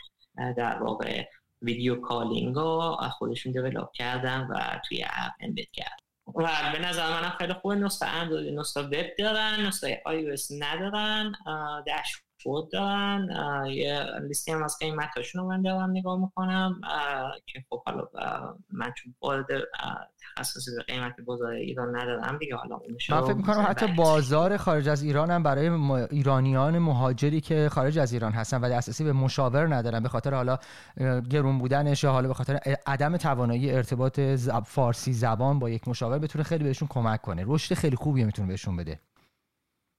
[0.56, 1.24] در واقع
[1.62, 5.96] video calling رو خودشون develop کردن و توی اپ embed کردن.
[6.34, 7.74] و به نظر من خیلی خوبه.
[7.74, 11.32] نسخه اندروید نسخه وب دارن نسخه آی ندارن
[11.86, 13.28] داش فود دارن
[13.66, 16.80] یه لیستی هم از قیمتاشون رو من دارم نگاه می‌کنم
[17.46, 18.08] که خب حالا
[18.72, 19.46] من چون وارد
[20.36, 22.78] تخصص به قیمت بازار ایران ندارم دیگه حالا
[23.10, 25.68] من فکر می‌کنم حتی بازار خارج از ایران هم برای
[26.10, 30.58] ایرانیان مهاجری که خارج از ایران هستن و دسترسی به مشاور ندارن به خاطر حالا
[31.30, 34.20] گرون بودنش حالا به خاطر عدم توانایی ارتباط
[34.66, 37.44] فارسی زبان با یک مشاور بتونه خیلی بهشون کمک کنه.
[37.46, 39.00] رشد خیلی خوبی می‌تونه بهشون بده.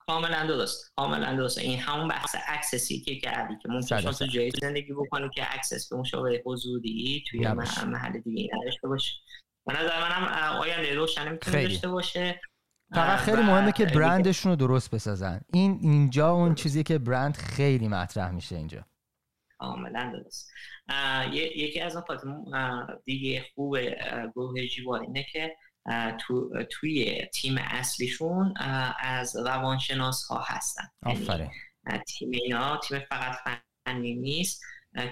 [0.09, 1.57] کاملا درست کاملا درست.
[1.57, 5.89] این همون بحث access ی که کردی که ممکنه تو جایی زندگی بکنی که access
[5.89, 7.47] به مشاوره حضوری توی
[7.87, 9.11] محل دیگه نداشته باشه
[9.65, 12.41] به نظر منم آینده روشن می‌تونه داشته باشه.
[12.93, 15.41] فقط خیلی مهمه که برندشون رو درست بسازن.
[15.53, 18.85] این اینجا اون چیزی که برند خیلی مطرح میشه اینجا.
[19.57, 20.51] کاملا درست.
[21.33, 22.21] یکی از نکات
[23.05, 23.77] دیگه خوب
[24.35, 25.55] گروه جیوار اینه که
[26.19, 28.53] تو، توی تیم اصلیشون
[28.99, 30.83] از روانشناس ها هستن.
[31.05, 31.51] یعنی آفره
[32.07, 33.35] تیم اینا تیم فقط
[33.85, 34.61] فنی نیست.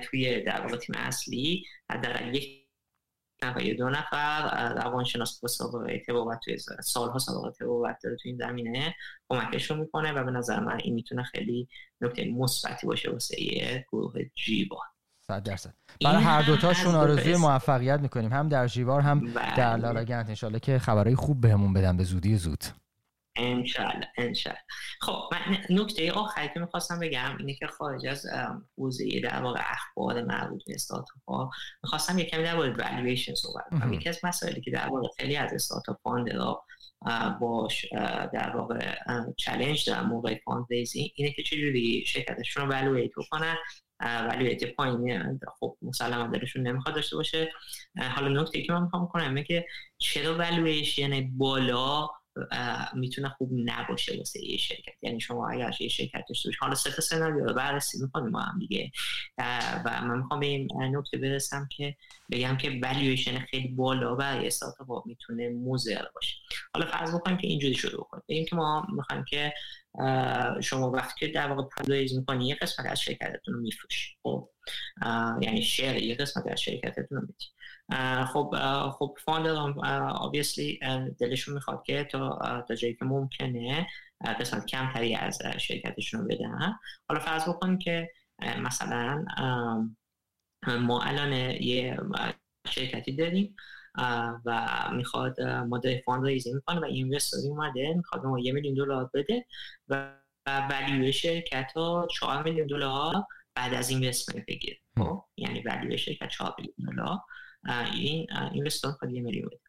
[0.03, 2.67] توی در واقع تیم اصلی در یک
[3.43, 8.37] نفر یا دو نفر روانشناس با سابقه تبابت توی سالها سابقه تبابت داره توی این
[8.37, 8.95] زمینه
[9.29, 11.67] کمکشون می‌کنه و به نظر من این می‌تونه خیلی
[12.01, 14.87] نکته مثبتی باشه واسه گروه جیبان.
[15.27, 15.73] صد درصد.
[16.03, 18.33] برای هر دوتاشون آرزوی موفقیت می‌کنیم.
[18.33, 19.55] هم در جیوار هم بله.
[19.55, 20.29] در لالاگنت.
[20.29, 21.97] انشالله که خبرهای خوب بهمون بدن.
[21.97, 22.63] به زودی زود.
[23.35, 24.59] انشالله انشالله.
[25.01, 28.25] خب من نکته آخری که می‌خواستم بگم اینه که خارج از
[28.77, 31.49] حوزه در واقع اخبار مربوط به استارتاپ ها
[31.83, 33.93] می‌خواستم یکمی در مورد والویشن صحبت کنم.
[33.93, 35.99] یکی از مسائلی که در واقع خیلی از استارتاپ
[36.35, 36.63] را
[37.39, 37.85] باش
[38.33, 38.95] در واقع
[39.37, 43.55] چالش دارن موقع fund اینه که چجوری شرکتشون رو valuate کنن
[43.99, 45.19] ولی پایینی
[45.59, 47.51] خب مسلما دلشون نمی‌خواد داشته باشه.
[48.15, 49.65] حالا نکته که من می‌خوام کنم اینه که
[49.97, 52.09] چرا والویشن بالا
[52.93, 57.01] می‌تونه خوب نباشه واسه یه شرکت؟ یعنی شما اگر یه شرکت داشته حالا سه تا
[57.01, 58.91] سناریو رو بررسی می‌کنیم ما هم دیگه.
[59.85, 61.95] و من می‌خوام به این نکته برسم که
[62.31, 66.35] بگم که والویشن خیلی بالا برای استارتاپ می‌تونه مضر باشه.
[66.73, 68.23] حالا فرض بکنیم که اینجوری شروع کنیم.
[68.29, 69.53] بگیم که ما می‌خوایم که
[70.61, 74.17] شما وقتی در واقع پول ریز می‌کنی یه قسمت از شرکتتون رو میفروشی.
[74.23, 74.49] خب؟
[75.41, 77.45] یعنی شیر یه قسمت از شرکتتون رو میدی.
[78.25, 78.55] خب
[78.89, 79.55] خب فاندر
[80.13, 80.85] obviously
[81.19, 83.87] دلشون می‌خواد که تا تا جایی که ممکنه
[84.39, 86.79] قسمت کمتری از شرکتشون رو بدن.
[87.09, 88.09] حالا فرض بکنیم که
[88.59, 89.25] مثلا
[90.67, 91.97] ما الان یه
[92.67, 93.55] شرکتی داریم.
[94.45, 99.09] و می‌خواد ماده fund raising می‌کنه و investor ی اومده می‌خواد ما یه میلیون دلار
[99.13, 99.45] بده
[99.87, 100.13] و
[100.45, 103.13] value شرکت را 4 میلیون دلار
[103.55, 104.77] بعد از investment بگیره.
[104.97, 105.23] خب.
[105.37, 107.19] یعنی value شرکت 4 میلیون دلار.
[107.93, 109.59] این investor خود یه میلیون بده.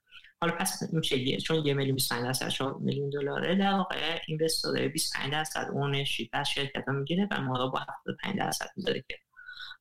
[0.41, 5.33] حالا پس میشه چون یه میلیون 25 درصد 4 میلیون دلاره در واقع investor 25
[5.33, 9.18] درصد ownership از شرکت را می‌گیره و ما رو با 75 درصد می‌ذاره که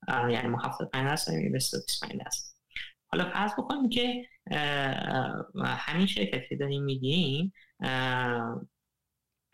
[0.07, 2.46] یعنی ما 75 درصد اینوستور 25 درصد.
[3.17, 4.25] حالا فرض بکنیم که
[5.65, 7.53] همین شرکت که داریم میگیم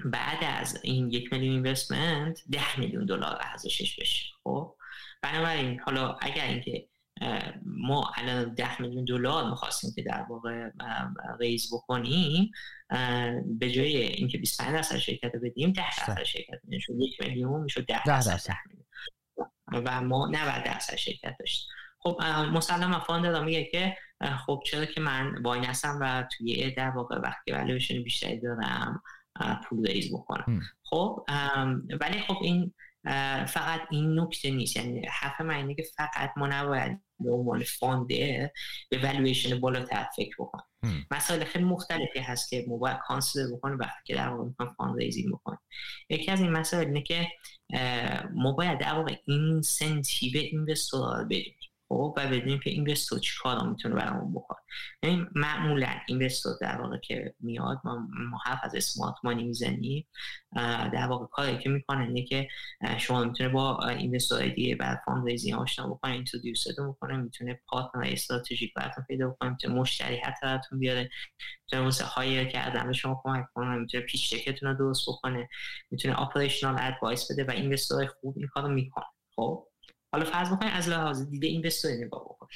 [0.06, 4.76] بعد از این یک میلیون اینوستمنت ده میلیون دلار ارزشش بشه خب؟
[5.22, 6.88] بنابراین حالا اگر اینکه
[7.66, 10.70] ما الان ده میلیون دلار می‌خواستیم که در واقع
[11.40, 12.52] ریز بکنیم
[13.60, 16.94] به جای اینکه 25 درصد شرکت رو بدیم 10 درصد شرکت می‌شد.
[17.00, 18.54] یک میلیون می‌شد 10 درصد
[19.68, 21.74] و ما 90 درصد شرکت داشتیم.
[22.04, 22.22] خب
[22.54, 23.98] مسلما founder میگه که
[24.46, 29.04] خب چرا که من why not و توی در واقع وقتی والویشن بیشتری دارم
[29.64, 30.62] پول raise بکنم.
[30.84, 31.26] خب
[32.02, 32.74] ولی خب این
[33.48, 34.76] فقط این نکته نیست.
[34.76, 38.54] یعنی حرف من اینه که فقط ما نباید به عنوان founder
[38.90, 40.66] به والویشن بالاتر فکر بکنیم.
[41.12, 45.00] مسائل خیلی مختلفی هست که ما باید consider بکنیم وقتی که در واقع می‌خوایم fund
[45.00, 45.60] raising بکنیم.
[46.10, 47.28] یکی از این مسائل اینه که
[48.34, 53.96] ما باید در واقع incentive investor بدونیم خب و بدونیم که investor چی کارا می‌تونه
[53.96, 54.60] برامون بکنه
[55.04, 58.08] یعنی معمولا investor در واقع که میاد ما,
[58.46, 60.08] حرف از smart money می‌زنیم
[60.94, 62.48] در واقع کاری که می‌کنه اینه که
[62.98, 68.08] شما می‌تونه با investor دیگه بعد fund raising آشنا بکنه introduce تون بکنه می‌تونه partner
[68.08, 71.10] استراتژیک براتون پیدا بکنه می‌تونه مشتری حتی براتون بیاره
[71.64, 75.50] می‌تونه مثل hire کردن به شما کمک کنه می‌تونه pitch deck تون رو درست بکنه
[75.92, 79.68] می‌تونه operational advice بده و investor خوب این کارو می‌کنه خب؟
[80.14, 82.48] حالا فرض بکنید از لحاظ دید investor نگاه بکن.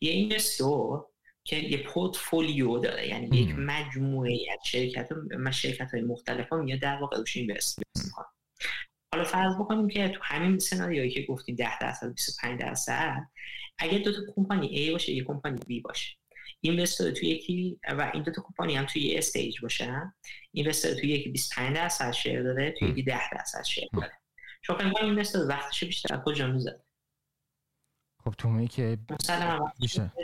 [0.00, 1.06] یه investor
[1.44, 5.08] که یه پورتفولیو داره یعنی یک مجموعه از شرکت
[5.50, 8.26] شرکت های مختلف ها میاد در واقع روش invest می‌کنه
[9.12, 13.22] حالا فرض بکنیم که تو همین سناریویی که گفتیم 10 درصد 25 درصد
[13.78, 16.16] اگه دو تا company A باشه یه company B باشه.
[16.60, 20.14] investor توی یکی و این دو تا کمپانی هم توی یه stage باشن.
[20.52, 24.12] investor توی یکی 25 درصد share داره توی یکی 10 درصد share داره.
[24.62, 26.85] شما فکر investor وقتش بیشتر؟ کجا می‌ذاره؟
[28.26, 29.72] خب تو که مثلا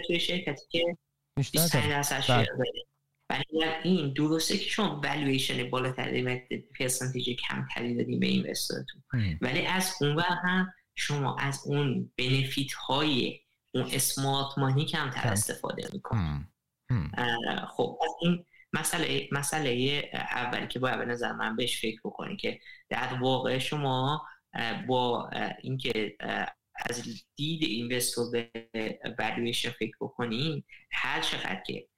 [0.06, 0.96] توی شرکتی که
[1.36, 2.46] 25 درصد share بله.
[2.46, 3.80] داره.
[3.82, 6.38] این درسته که شما والویشن بالاتری و
[6.78, 9.02] percentage کمتری دادیم به investor تون
[9.40, 13.40] ولی از اون هم شما از اون بنفیت های
[13.74, 16.46] اون اسمارت مانی کمتر استفاده می‌کنید
[17.76, 22.60] خب از این مسئله مسئله اولی که باید به نظر من بهش فکر بکنید که
[22.88, 24.26] در واقع شما
[24.88, 25.30] با
[25.62, 26.16] اینکه
[26.90, 27.02] از
[27.36, 28.50] دید اینوستور به
[29.18, 30.62] والویشن فکر بکنین
[30.92, 31.88] هر چقدر که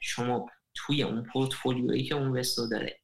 [0.00, 3.00] شما توی اون پورتفولیویی که اون اینوستور داره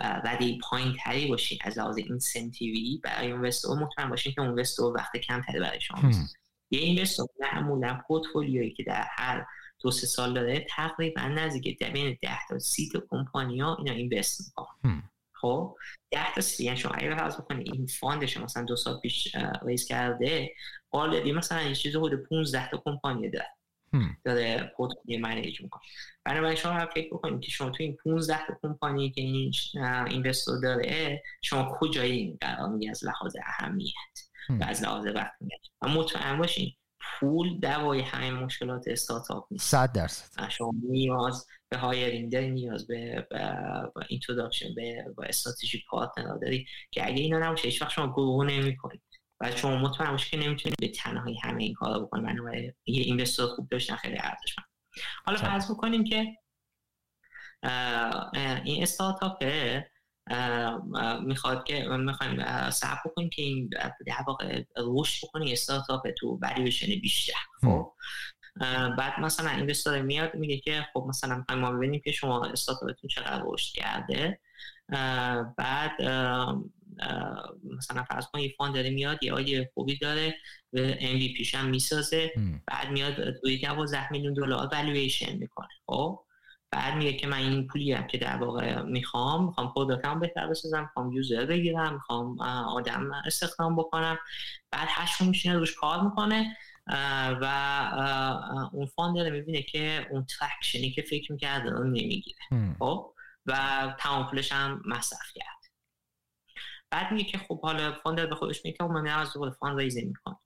[0.00, 4.94] رده پایین تری باشین از لحاظ incentive ی برای investor مطمئن باشین که اون investor
[4.96, 6.10] وقت کمتری برای شما
[6.70, 9.46] یه investor معمولا پورتفولیویی که در هر
[9.80, 14.40] دو سه سال داره تقریبا نزدیک بین 10 تا 30 تا کمپانی ها اینا invest
[14.40, 15.10] می‌کنن.
[15.40, 15.76] خب
[16.10, 19.36] ده تا سی یعنی شما اگه فرض بکنید این fund ش مثلا دو سال پیش
[19.66, 20.54] raise کرده
[20.90, 23.48] already مثلا این چیز حدود 15 تا کمپانی داره.
[24.24, 25.82] داره portfolio manage می‌کنه
[26.24, 29.52] بنابراین شما فکر بکنید که شما تو این 15 تا کمپانی که این
[30.06, 33.94] investor داره شما کجای این قرار می‌گیره از لحاظ اهمیت
[34.48, 35.32] و از لحاظ وقت
[35.82, 39.70] و مطمئن باشین پول دوای همه مشکلات استارتاپ نیست.
[39.70, 40.48] 100 درصد.
[40.48, 43.28] شما نیاز به hiring داری نیاز به
[44.08, 49.02] introduction به با strategic partner داری که اگه اینا نباشه هیچ وقت شما grow نمی‌کنید
[49.40, 53.46] و شما مطمئن باشید که نمی‌تونید به تنهایی همه این کارا بکنید بنابراین یه investor
[53.46, 54.68] خوب داشتن خیلی ارزشمند
[55.24, 56.26] حالا فرض بکنیم که
[58.64, 59.44] این استارتاپ
[61.22, 63.70] می‌خواد که می‌خوایم صبر بکنیم که این
[64.06, 67.38] در واقع رشد بکنی استارتاپ تو valuation بیشتر.
[67.60, 67.92] خب؟
[68.98, 73.74] بعد مثلا investor میاد میگه که خب مثلا ما ببینیم که شما استارتاپتون چقدر رشد
[73.74, 74.40] کرده.
[75.56, 76.02] بعد
[77.76, 80.34] مثلا فرض کن یه founder میاد یه آیه خوبی داره
[80.72, 82.32] یه MVP هم می‌سازه.
[82.66, 86.20] بعد میاد روی 12 میلیون دلار valuation raise می‌کنه خب؟
[86.70, 90.46] بعد میگه که من این پولی هم که در واقع می‌خوام می‌خوام product م بهتر
[90.46, 94.18] بسازم می‌خوام user بگیرم می‌خوام آدم استخدام بکنم.
[94.70, 96.56] بعد هشت ماه میشینه روش کار می‌کنه.
[97.40, 97.44] و
[98.72, 102.38] اون داره می‌بینه که اون ترکشنی که فکر می‌کرده رو نمی‌گیره.
[102.78, 103.14] خب؟
[103.46, 103.56] و
[103.98, 105.58] تمام پولش هم مصرف کرد.
[106.90, 110.00] بعد میگه که خب حالا founder به خودش میگه که من از دوباره fund raise
[110.00, 110.40] ی می‌کنم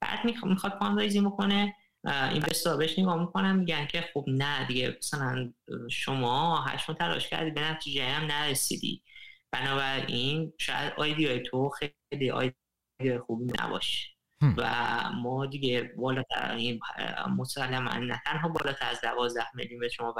[0.00, 1.74] بعد می‌خواد fund raise ی بکنه
[2.04, 5.52] investor بهش نگاه می‌کنن میگن که خب نه دیگه مثلا
[5.90, 9.02] شما هشت تلاش کردی به نتیجه هم نرسیدی.
[9.52, 14.08] بنابراین شاید idea ی تو خیلی idea ی خوبی نباشه.
[14.40, 14.70] و
[15.14, 16.80] ما دیگه بالاتر این
[17.36, 20.14] مسلما نه تنها بالاتر از دوازده میلیون به شما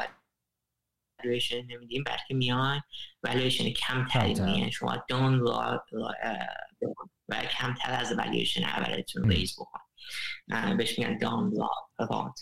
[1.25, 2.81] والویشن نمیدیم بلکه میان
[3.23, 4.71] والویشن کمتری میان.
[4.71, 5.79] شما down و
[7.59, 9.81] کمتر از valuation اولتون raise بکن.
[10.77, 11.53] بهش میگن down
[11.99, 12.41] round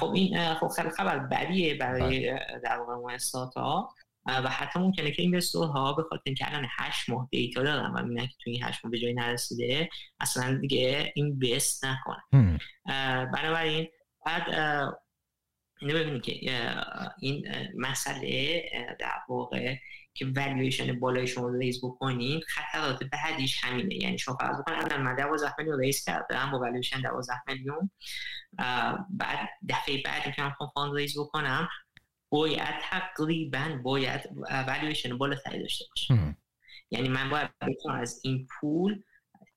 [0.00, 2.60] خب این خب خیلی خبر بدیه برای بله.
[2.64, 3.52] در واقع مؤسسات
[4.26, 8.02] و حتی ممکنه که investor ها به خاطر اینکه الان 8 ماه data دارن و
[8.02, 9.88] می‌بینن که تو این 8 ماه به جایی نرسیده
[10.20, 12.58] اصلا دیگه invest نکنه.
[13.32, 13.88] بنابراین
[14.26, 14.48] بعد
[15.80, 16.32] اینو ببینید که
[17.20, 18.62] این مسئله
[19.00, 19.76] در واقع
[20.14, 23.94] که valuation بالای شما raise بکنین خطرات بعدیش همینه.
[23.94, 27.90] یعنی شما فرض بکنید الان من 12 میلیون raise کردم با والویشن 12 میلیون
[29.10, 31.68] بعد دفعه بعد که من fund raise بکنم.
[32.34, 34.20] باید تقریبا باید
[34.66, 36.36] والویشن بالاتری داشته باشه.
[36.90, 39.02] یعنی من باید بتونم از این پول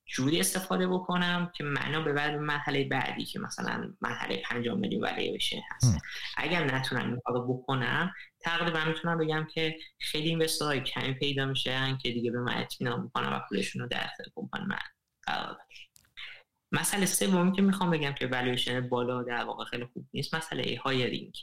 [0.05, 5.97] جوری استفاده بکنم که ببر به مرحله بعدی که مثلا مرحله 5 میلیون بشه هست.
[6.37, 11.97] اگر نتونم این کارو بکنم تقریبا می‌تونم بگم که خیلی investor های کمی پیدا میشن
[11.97, 14.79] که دیگه به من اطمینان بکنم و پولشون رو در اختیار کمپانی من
[15.23, 15.57] قرار
[16.71, 21.33] مسئله سومی که می‌خوام بگم که والویشن بالا در واقع خیلی خوب نیست مسئله hiring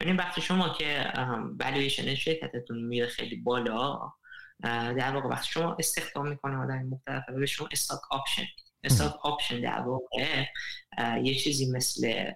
[0.00, 1.12] ببینید وقتی شما که
[1.60, 4.12] والویشن شرکتتون میره خیلی بالا
[4.62, 7.22] در واقع وقتی شما استخدام می‌کنه آدم مختلف.
[7.38, 8.44] به شما stock option
[8.84, 10.44] stock option در واقع
[11.22, 12.32] یه چیزی مثل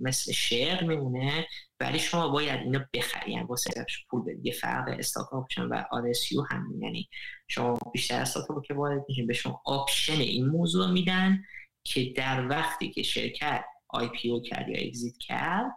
[0.00, 1.46] مثل share میمونه.
[1.80, 4.46] ولی شما باید اینو بخری یعنی واسه پول بدید.
[4.46, 7.08] یه فرق stock option و RSU هم یعنی
[7.48, 11.44] شما بیشتر استارتاپ که وارد میشین به شما option این موضوع میدن
[11.84, 15.70] که در وقتی که شرکت IPO کرد یا exit کرد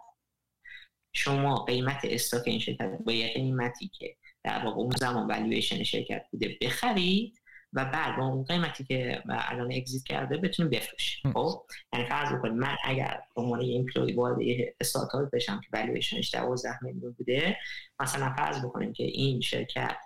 [1.14, 6.26] شما قیمت stock این شرکت با یه قیمتی که در واقع اون زمان والویشن شرکت
[6.30, 7.40] بوده بخرید
[7.72, 12.54] و بعد با اون قیمتی که الان exit کرده بتونیم بفروشیم خب؟ یعنی فرض بکنید
[12.54, 17.56] من اگر به عنوان یه employee وارد یه استارتاپ بشم که والویشنش 12 میلیون بوده
[18.00, 19.96] مثلا فرض بکنیم که این شرکت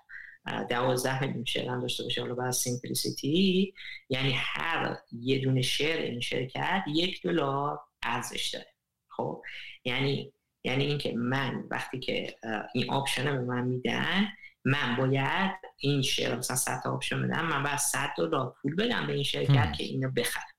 [0.68, 3.74] 12 میلیون share هم داشته باشه حالا برای simplicity
[4.08, 8.66] یعنی هر یه دونه share این شرکت یک دلار ارزش داره.
[9.08, 9.42] خب؟
[9.84, 10.32] یعنی
[10.68, 12.36] یعنی اینکه من وقتی که
[12.74, 14.28] این option رو به من میدن
[14.64, 19.12] من باید این share مثلا 100 option بدم من باید 100 دلار پول بدم به
[19.12, 20.52] این شرکت که اینو بخره.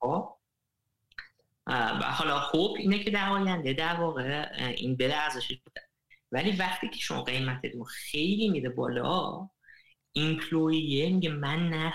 [0.00, 0.36] خب؟
[1.66, 5.80] و حالا خوب اینه که در آینده در واقع این بره ارزش بوده
[6.32, 9.48] ولی وقتی که شما قیمتتون خیلی میره بالا
[10.12, 11.92] employee ه میگه من نه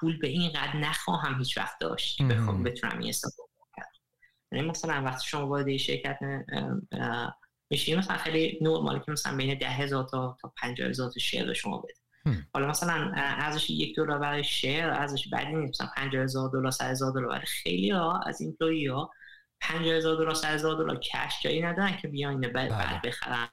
[0.00, 3.49] پول به این قد نخواهم هیچ وقت داشت بخوام بتونم این استفاده
[4.52, 6.18] یعنی مثلا وقتی شما وارد شرکت
[7.70, 11.52] میشین مثلا خیلی نورمالی که مثلا بین ده هزار تا تا پنجاه هزار تا share
[11.52, 11.94] شما بده.
[12.54, 15.82] حالا مثلا ارزش یک دلار برای share ارزش بدی نیست.
[15.82, 17.44] مثلا 50 هزار دلار 100 هزار دلار.
[17.46, 19.10] خیلی ها از employee ها
[19.60, 23.00] 50 هزار دلار 100 هزار دلار cash جایی ندارن که بیان بعد, بعد بله.
[23.10, 23.48] بخرن.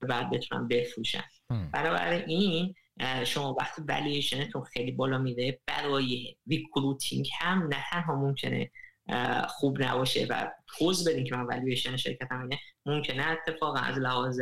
[0.00, 1.24] بعد بتونن بفروشن.
[1.72, 2.74] برای این
[3.24, 8.70] شما وقتی ولیشنتون خیلی بالا میره برای recruiting هم نه تنها ممکنه
[9.48, 14.40] خوب نباشه و پز بدین که من valuation شرکتم اینه ممکنه اتفاقا از لحاظ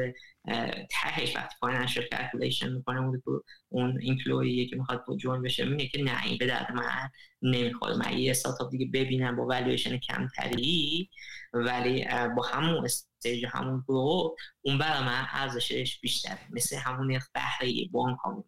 [0.90, 3.00] تهش وقتی financial calculation می‌کنه.
[3.00, 3.22] اون
[3.68, 7.10] اون employee ی که می‌خواد با join بشه میگه که نه این به درد من
[7.42, 7.96] نمی‌خوره.
[7.96, 11.10] من یه استارتاپ دیگه ببینم با والویشن کمتری
[11.52, 12.06] ولی
[12.36, 16.38] با همون stage همون برم اون برای من ارزشش بیشتره.
[16.50, 18.44] مثل همون بهره بانک ها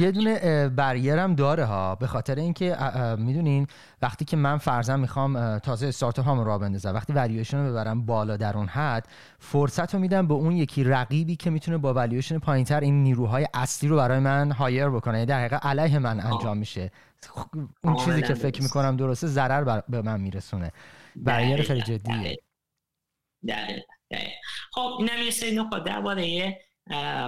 [0.00, 1.94] یه دونه barrier م داره ها.
[1.94, 2.76] به خاطر اینکه
[3.18, 3.66] می‌دونین
[4.02, 8.36] وقتی که من فرضاً می‌خوام تازه استارتاپ هامو راه بندازم وقتی والیویشن رو ببرم بالا
[8.36, 12.80] در اون حد فرصت رو میدم به اون یکی رقیبی که می‌تونه با والیویشن پایینتر
[12.80, 15.14] این نیروهای اصلی رو برای من hire بکنه.
[15.14, 16.90] یعنی در حقیقت علیه من انجام میشه.
[17.84, 20.72] اون چیزی که فکر می‌کنم درسته ضرر به من میرسونه.
[21.16, 22.36] barrier خیلی جدیه.
[24.72, 26.58] خب این هم یه سری نکات درباره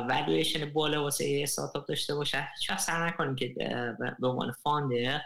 [0.08, 2.48] والویشن بالا واسه یه استارتاپ داشته باشه.
[2.58, 3.54] هیچ سر نکنیم که
[4.18, 5.20] به عنوان founder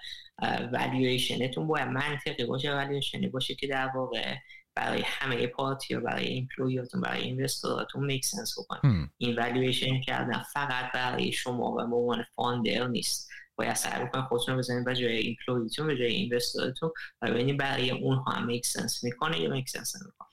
[0.72, 4.34] valuation تون باید منطقی باشه والویشنی باشه که در واقع
[4.74, 9.10] برای همه party و برای employee اتون برای investor اتون make sense بکنه.
[9.18, 13.30] این والویشن کردن فقط برای شما و به عنوان founder نیست.
[13.56, 16.90] باید سعی بکنید خودتون رو بزنید به جای employee تون به جای investor تون
[17.22, 20.28] و ببینید برای اونها هم make sense می‌کنه یا make sense نمی‌کنه.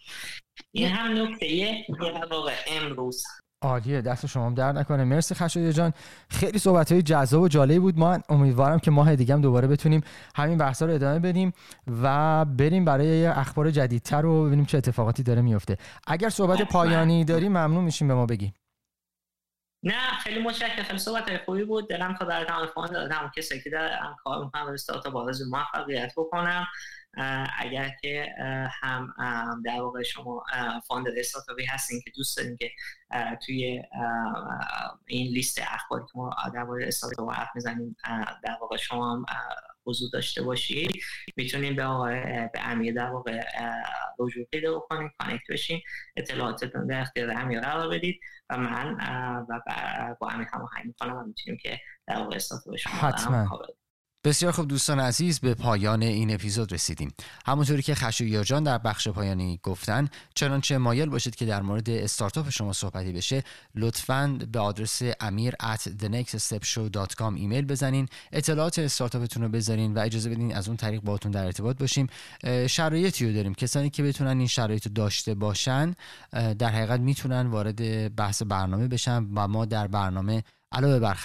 [0.71, 1.85] این هم نکته یه
[2.31, 3.23] واقع امروز
[3.61, 5.03] عالیه دست شما هم در نکنه.
[5.03, 5.93] مرسی خشایار جان.
[6.29, 7.99] خیلی صحبت های جذاب و جالبی بود.
[7.99, 10.01] ما امیدوارم که ماه دیگه هم دوباره بتونیم
[10.35, 11.53] همین بحثا رو ادامه بدیم
[12.03, 17.49] و بریم برای اخبار جدیدتر رو ببینیم چه اتفاقاتی داره میفته اگر صحبت پایانی داری
[17.49, 18.53] ممنون میشیم به ما بگی.
[19.83, 20.83] نه خیلی متشکرم.
[20.83, 21.89] خیلی صحبت های خوبی بود.
[21.89, 22.45] دلم تا در
[22.75, 26.67] دادم کسی که در کار می‌کنم و استارتاپ آرزو موفقیت بکنم.
[27.57, 28.35] اگر که
[28.81, 29.13] هم
[29.65, 30.43] در واقع شما
[30.87, 32.71] founder استارتاپی هستین که دوست دارین که
[33.45, 33.81] توی
[35.07, 37.95] این لیست اخباری که ما در واقع استارتاپ حرف می‌زنیم
[38.43, 39.25] در واقع شما هم
[39.85, 41.03] حضور داشته باشید.
[41.37, 42.21] می‌تونیم به آقای
[42.53, 43.41] به امیر در واقع
[44.19, 45.81] رجوع پیدا بکنید connect بشین
[46.15, 48.97] اطلاعاتتون در اختیار امیر قرار بدید و من
[49.49, 49.61] و
[50.19, 53.59] با امیر هماهنگ می‌کنم و می‌تونیم که در واقع استارتاپ شما حتما.
[54.23, 57.13] بسیار خوب دوستان عزیز به پایان این اپیزود رسیدیم.
[57.45, 62.49] همونطوری که خشویار جان در بخش پایانی گفتن چنانچه مایل باشید که در مورد استارتاپ
[62.49, 63.43] شما صحبتی بشه
[63.75, 70.55] لطفا به آدرس امیر at thenextstepshow.com ایمیل بزنین اطلاعات استارتاپتون رو بذارین و اجازه بدین
[70.55, 72.07] از اون طریق باهاتون در ارتباط باشیم.
[72.67, 73.53] شرایطی رو داریم.
[73.53, 75.95] کسانی که بتونن این شرایط رو داشته باشن
[76.59, 81.17] در حقیقت می‌تونن وارد بحث برنامه بشن و ما در برنامه علاوه بر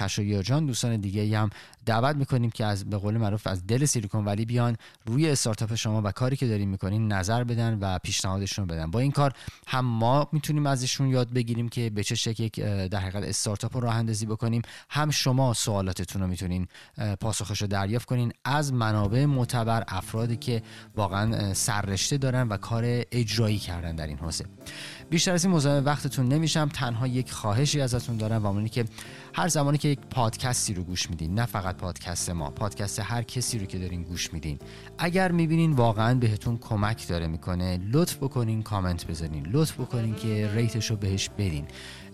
[0.42, 1.50] جان دوستان دیگه هم
[1.86, 4.76] دعوت می‌کنیم که از به قول معروف از دل سیلیکون ولی بیان
[5.06, 8.90] روی استارتاپ شما و کاری که دارین می‌کنین نظر بدن و پیشنهادشون بدن.
[8.90, 9.32] با این کار
[9.66, 13.94] هم ما می‌تونیم ازشون یاد بگیریم که به چه شکل در حقیقت استارتاپ رو راه
[13.94, 14.62] اندازی بکنیم.
[14.90, 16.68] هم شما سوالاتتون رو می‌تونین
[17.20, 20.62] پاسخش رو دریافت کنین از منابع معتبر افرادی که
[20.96, 24.44] واقعا سررشته دارن و کار اجرایی کردن در این حوزه.
[25.10, 26.68] بیشتر از این مزاحم وقتتون نمیشم.
[26.68, 28.84] تنها یک خواهشی ازتون دارم و که
[29.36, 33.58] هر زمانی که یک پادکستی رو گوش میدین نه فقط پادکست ما پادکست هر کسی
[33.58, 34.58] رو که دارین گوش میدین.
[34.98, 39.46] اگر می‌بینین واقعا بهتون کمک داره می‌کنه لطف بکنین کامنت بزنین.
[39.46, 41.64] لطف بکنین که ریتش رو بهش بدین.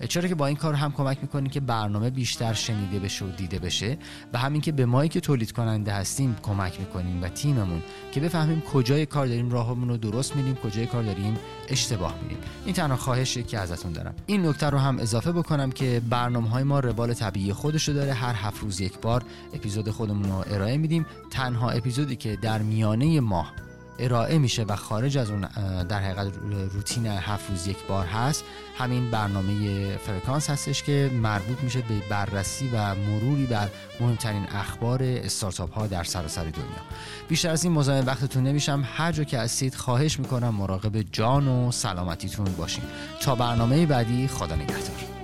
[0.08, 3.58] چرا که با این کار هم کمک می‌کنین که برنامه بیشتر شنیده بشه و دیده
[3.58, 3.98] بشه
[4.32, 7.82] و همین که به مایی که تولید کننده هستیم کمک می‌کنیم و تیممون
[8.12, 11.36] که بفهمیم کجای کار داریم راهمون رو درست میدیم کجای کار داریم
[11.68, 12.38] اشتباه میدیم.
[12.64, 14.14] این تنها خواهشی که ازتون دارم.
[14.26, 18.12] این نکته رو هم اضافه بکنم که برنامه های ما روال طبیعی خودش رو داره.
[18.12, 19.24] هر هفت روز یک بار
[19.54, 21.06] اپیزود خودمون رو ارائه میدیم.
[21.30, 23.52] تنها اپیزودی که در میانه ماه
[23.98, 25.40] ارائه میشه و خارج از اون
[25.82, 26.32] در حقیقت
[26.72, 28.44] روتین هفت روز یک بار هست.
[28.78, 33.68] همین برنامه فرکانس هستش که مربوط میشه به بررسی و مروری بر
[34.00, 36.82] مهمترین اخبار استارتاپ ها در سراسر دنیا.
[37.28, 38.84] بیشتر از این مزاحم وقتتون نمیشم.
[38.96, 42.84] هر جا که هستید خواهش می‌کنم مراقب جان و سلامتیتون باشین.
[43.20, 45.21] تا برنامه بعدی خدا نگهدار.